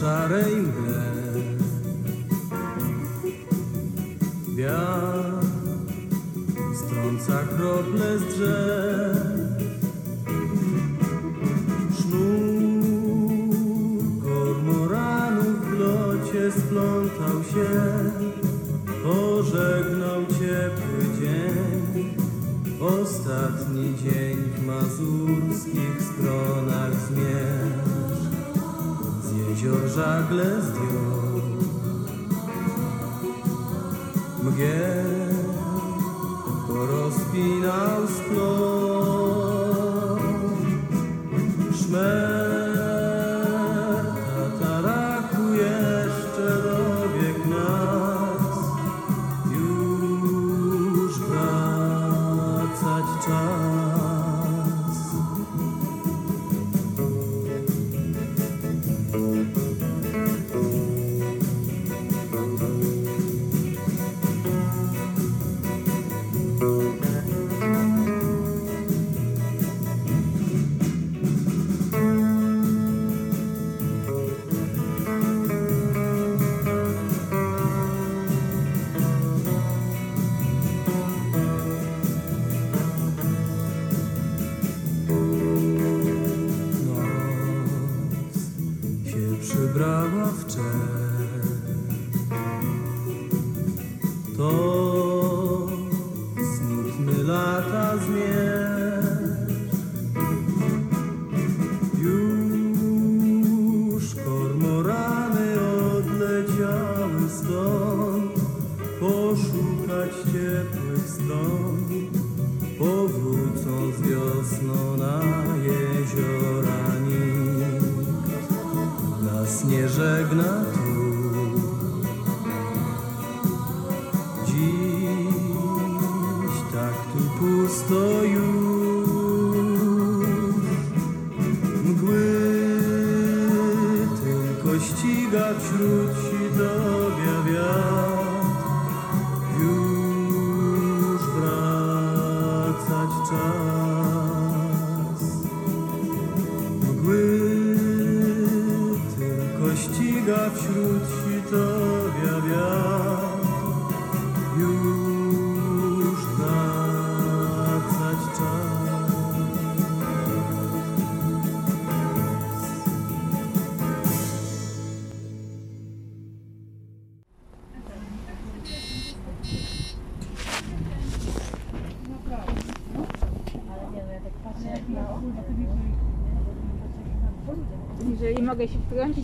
[0.00, 1.02] Szarej mgle
[4.56, 5.46] Wiatr
[6.74, 9.16] strąca krople z drzew.
[11.98, 12.42] Sznur
[14.22, 17.70] kormoranów w locie splątał się.
[19.02, 22.14] Pożegnał ciepły dzień.
[22.80, 26.57] Ostatni dzień mazurskich stronach
[29.58, 31.40] jezior żagle zdjął.
[34.42, 35.07] Mgieł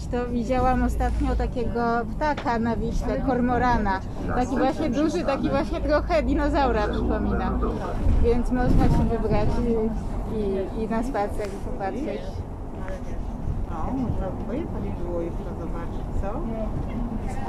[0.07, 1.81] to widziałam ostatnio takiego
[2.17, 4.01] ptaka na Wiśle, kormorana.
[4.35, 7.59] Taki właśnie duży, taki właśnie trochę dinozaura przypomina.
[8.25, 9.73] Więc można się wybrać i,
[10.39, 12.21] i, i na spacer popatrzeć.
[13.71, 16.41] No, można pojechać było jeszcze zobaczyć, co?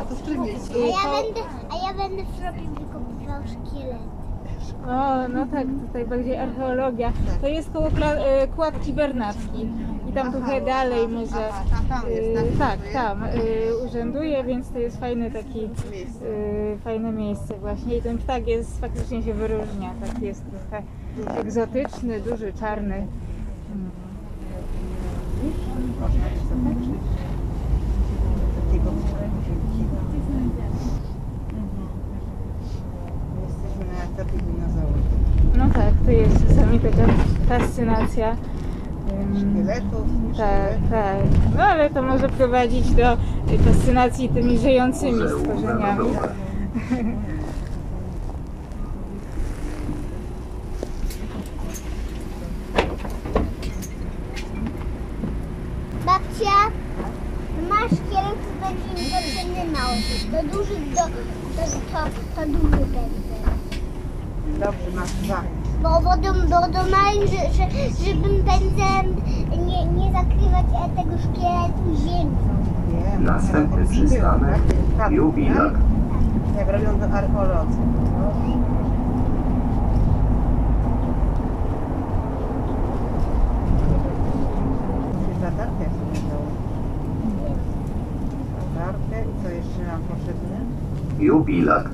[0.02, 0.72] A to z czym jest?
[0.72, 1.42] I A to, ja będę,
[1.72, 2.36] a ja będę w
[2.80, 3.98] wykopywał szkielet.
[4.88, 7.12] o, no tak, tutaj bardziej archeologia.
[7.42, 9.70] To jest koło kla- e, kładki Bernatki.
[10.10, 11.50] I tam trochę dalej może.
[12.10, 12.46] E, tak?
[12.60, 13.30] tak, tam e,
[13.86, 15.70] urzęduje, więc to jest fajny taki e,
[16.84, 17.98] fajne miejsce właśnie.
[17.98, 19.94] I ten ptak jest faktycznie się wyróżnia.
[20.06, 20.84] Tak jest trochę
[21.42, 22.96] egzotyczny, duży, czarny.
[22.96, 23.92] Mm.
[26.02, 27.00] Można się zobaczyć.
[28.66, 29.96] Takiego wielkiego.
[33.48, 35.06] Jesteśmy na etapie dinozaurów.
[35.58, 37.08] No tak, to jest czasami taka
[37.50, 38.36] fascynacja.
[39.38, 41.18] Szkieletów, Tak, tak.
[41.58, 43.18] No ale to może prowadzić do
[43.66, 46.10] fascynacji tymi żyjącymi stworzeniami.
[56.06, 56.56] Babcia,
[57.70, 59.98] masz szkielet, to będzie mi potrzebny mały.
[60.32, 63.36] To duży, do, to, to, to duży będzie.
[64.60, 65.44] Dobrze, masz dwa.
[65.84, 66.02] Bo,
[66.74, 67.66] małych, że, że,
[68.06, 69.16] żebym pędzem
[69.68, 72.36] nie, nie zakrywać e, tego szkieletu ziemi.
[72.90, 74.62] Nie, Następny no, przystanek
[75.10, 75.74] Jubilak.
[76.58, 77.78] Jak robią to archeolodzy.
[85.34, 86.46] Sobie dało.
[88.76, 90.58] Latarkę i co jeszcze nam potrzebne?
[91.20, 91.90] Jubilak.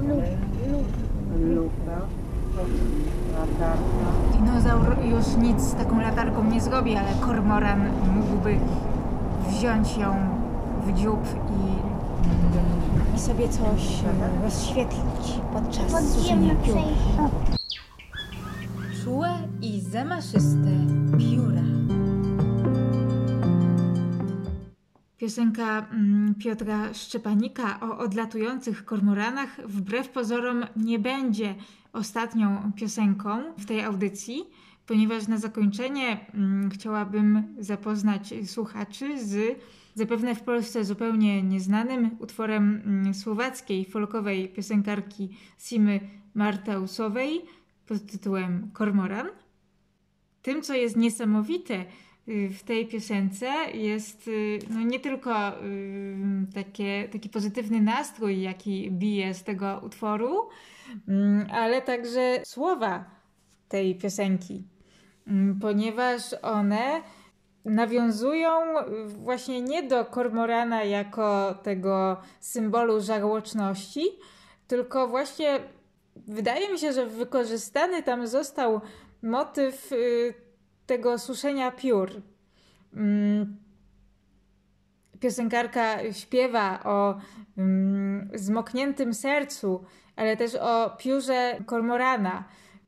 [5.11, 8.59] Już nic z taką latarką nie zrobi, ale kormoran mógłby
[9.49, 10.15] wziąć ją
[10.85, 16.75] w dziób i, i sobie coś e, rozświetlić podczas suszenia Podziemne piór.
[16.75, 17.29] przejście.
[19.03, 19.29] Czułe
[19.61, 20.69] i zamaszyste
[21.17, 21.61] pióra.
[25.17, 31.55] Piosenka mm, Piotra Szczepanika o odlatujących kormoranach wbrew pozorom nie będzie
[31.93, 34.43] ostatnią piosenką w tej audycji,
[34.91, 39.59] ponieważ na zakończenie mm, chciałabym zapoznać słuchaczy z
[39.95, 45.29] zapewne w Polsce zupełnie nieznanym utworem mm, słowackiej folkowej piosenkarki
[45.59, 45.99] Simy
[46.33, 47.41] Martausowej
[47.87, 49.27] pod tytułem Kormoran.
[50.41, 51.85] Tym, co jest niesamowite
[52.27, 56.17] y, w tej piosence, jest y, no nie tylko y,
[56.53, 60.49] takie, taki pozytywny nastrój, jaki bije z tego utworu,
[61.07, 63.21] mm, ale także słowa
[63.71, 64.63] tej piosenki,
[65.61, 67.01] ponieważ one
[67.65, 68.49] nawiązują
[69.07, 74.09] właśnie nie do kormorana jako tego symbolu żarłoczności,
[74.67, 75.59] tylko właśnie
[76.15, 78.81] wydaje mi się, że wykorzystany tam został
[79.21, 80.33] motyw y,
[80.85, 82.11] tego suszenia piór.
[82.93, 83.57] Mm,
[85.19, 87.19] Piosenkarka śpiewa o
[87.57, 89.83] mm, zmokniętym sercu,
[90.15, 92.43] ale też o piórze kormorana,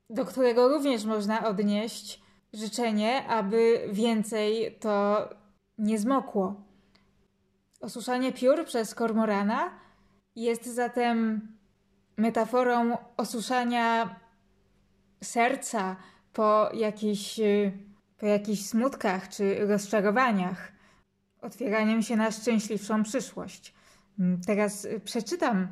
[0.10, 2.23] do którego również można odnieść
[2.54, 5.30] życzenie, aby więcej to
[5.78, 6.64] nie zmokło.
[7.82, 9.72] Osuszanie piór przez kormorana
[10.36, 11.48] jest zatem
[12.18, 14.20] metaforą osuszania
[15.24, 15.96] serca
[16.34, 17.40] po jakichś,
[18.18, 20.72] po jakichś smutkach czy rozczarowaniach,
[21.42, 23.74] otwieraniem się na szczęśliwszą przyszłość.
[24.46, 25.68] Teraz przeczytam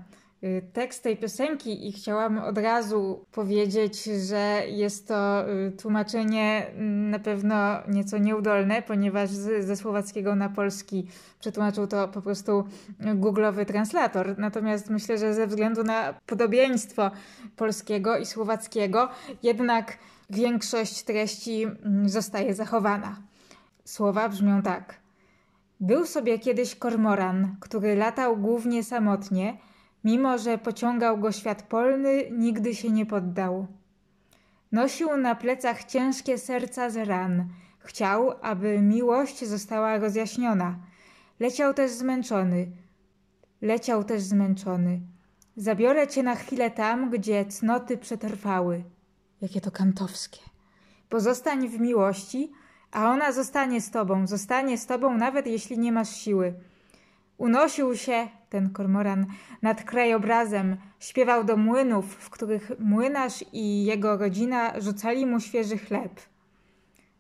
[0.74, 7.20] tekst tej piosenki i chciałam od razu powiedzieć, że jest to y, tłumaczenie mm, na
[7.20, 7.56] pewno
[7.88, 9.30] nieco nieudolne, ponieważ
[9.60, 11.08] ze słowackiego na polski
[11.40, 12.64] przetłumaczył to po prostu
[13.00, 14.36] googlowy translator.
[14.38, 17.12] Natomiast myślę, że ze względu na podobieństwo
[17.56, 19.10] polskiego i słowackiego,
[19.44, 19.98] jednak
[20.30, 23.16] większość treści mm, zostaje zachowana.
[23.86, 24.96] Słowa brzmią tak.
[25.80, 29.58] Był sobie kiedyś kormoran, który latał głównie samotnie,
[30.04, 33.68] mimo że pociągał go świat polny, nigdy się nie poddał.
[34.72, 37.50] Nosił na plecach ciężkie serca z ran.
[37.80, 40.76] Chciał, aby miłość została rozjaśniona.
[41.40, 42.72] Leciał też zmęczony.
[43.62, 45.02] Leciał też zmęczony.
[45.56, 48.84] Zabiorę cię na chwilę tam, gdzie cnoty przetrwały.
[49.42, 50.40] Jakie to kantowskie.
[51.10, 52.52] Pozostań w miłości,
[52.92, 56.54] a ona zostanie z tobą, zostanie z tobą, nawet jeśli nie masz siły.
[57.42, 59.26] Unosił się ten kormoran
[59.62, 66.22] nad krajobrazem, śpiewał do młynów, w których młynarz i jego rodzina rzucali mu świeży chleb.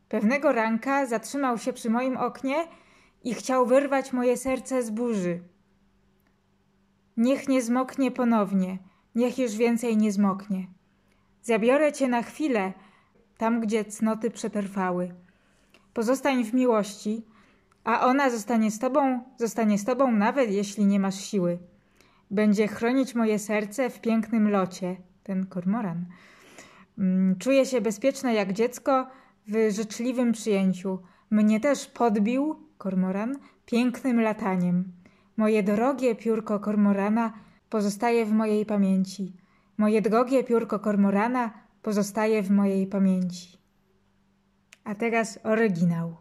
[0.09, 2.67] Pewnego ranka zatrzymał się przy moim oknie
[3.24, 5.39] i chciał wyrwać moje serce z burzy.
[7.17, 8.78] Niech nie zmoknie ponownie,
[9.15, 10.67] niech już więcej nie zmoknie.
[11.41, 12.74] Zabiorę cię na chwilę,
[13.38, 15.13] tam gdzie cnoty przetrwały.
[15.93, 17.26] Pozostań w miłości,
[17.84, 21.59] a ona zostanie z tobą, zostanie z tobą nawet jeśli nie masz siły.
[22.32, 26.05] Będzie chronić moje serce w pięknym locie, ten kormoran.
[26.97, 29.07] Mm, Czuję się bezpieczna jak dziecko
[29.47, 30.99] w życzliwym przyjęciu.
[31.32, 34.91] Mnie też podbił, kormoran, pięknym lataniem.
[35.38, 37.34] Moje drogie piórko kormorana
[37.69, 39.34] pozostaje w mojej pamięci.
[39.77, 41.51] Moje drogie piórko kormorana
[41.82, 43.57] pozostaje w mojej pamięci.
[44.84, 46.20] A teraz oryginał.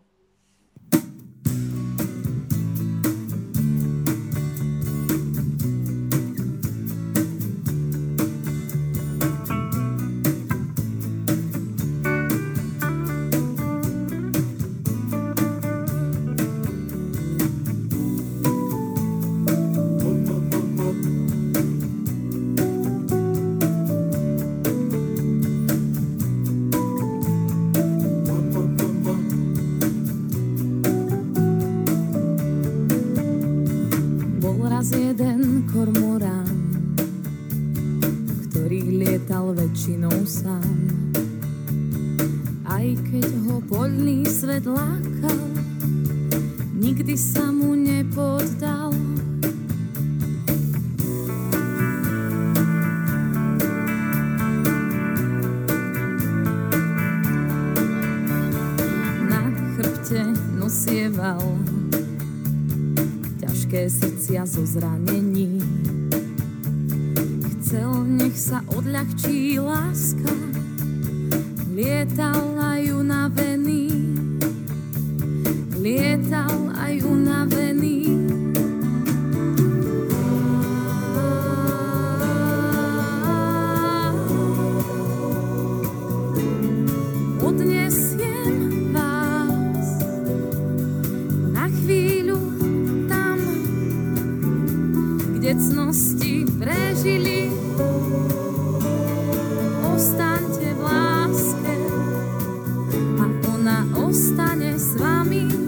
[104.10, 105.59] Ostane s vami.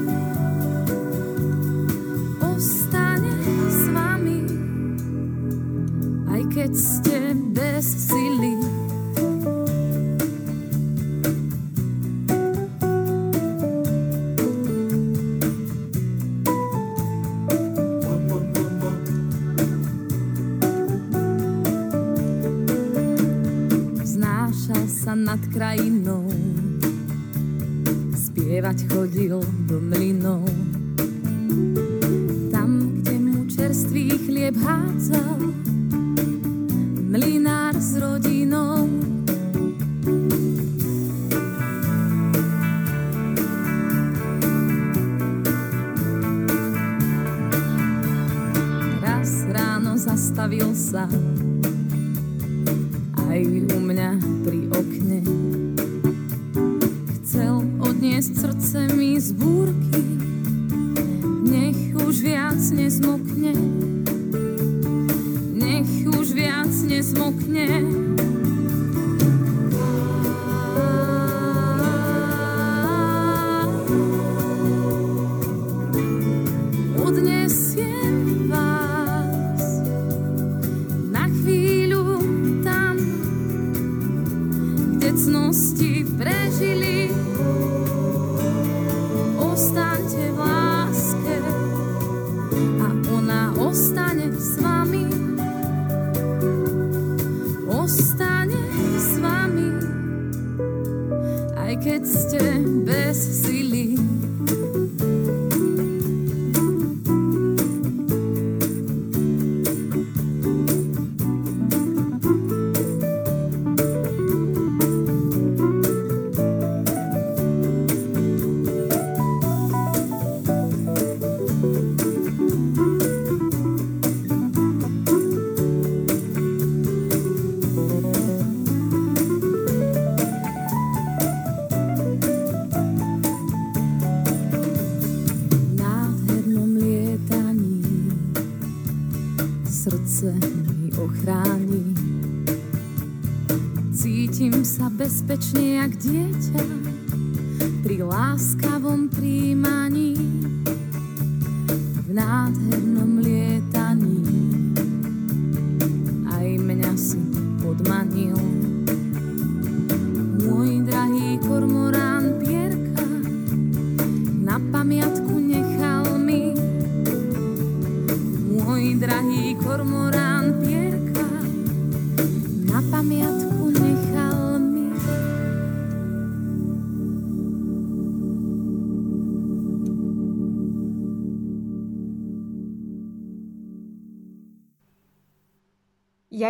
[145.23, 147.12] bezpečný jak dieťa.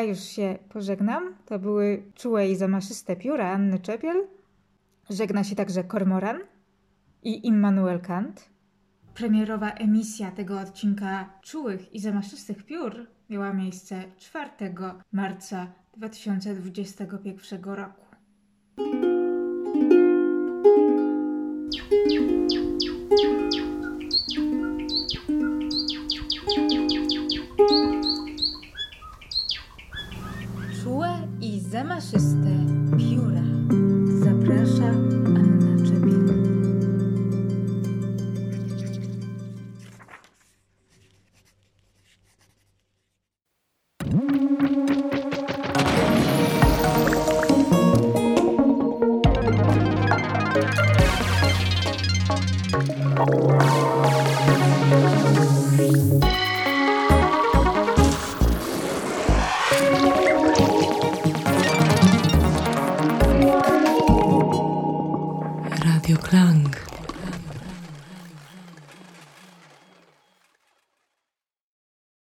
[0.05, 1.35] Już się pożegnam.
[1.47, 4.27] To były czułe i zamaszyste pióra Anny Czepiel.
[5.11, 6.41] Żegna się także Kormoran
[7.23, 8.51] i Immanuel Kant.
[9.15, 14.51] Premierowa emisja tego odcinka czułych i zamaszystych piór miała miejsce 4
[15.13, 15.67] marca
[15.97, 18.03] 2021 roku.
[21.79, 22.33] Czułe
[27.69, 28.02] i
[31.73, 32.53] zamaszyste
[32.99, 33.43] pióra.
[34.25, 34.91] Zaprasza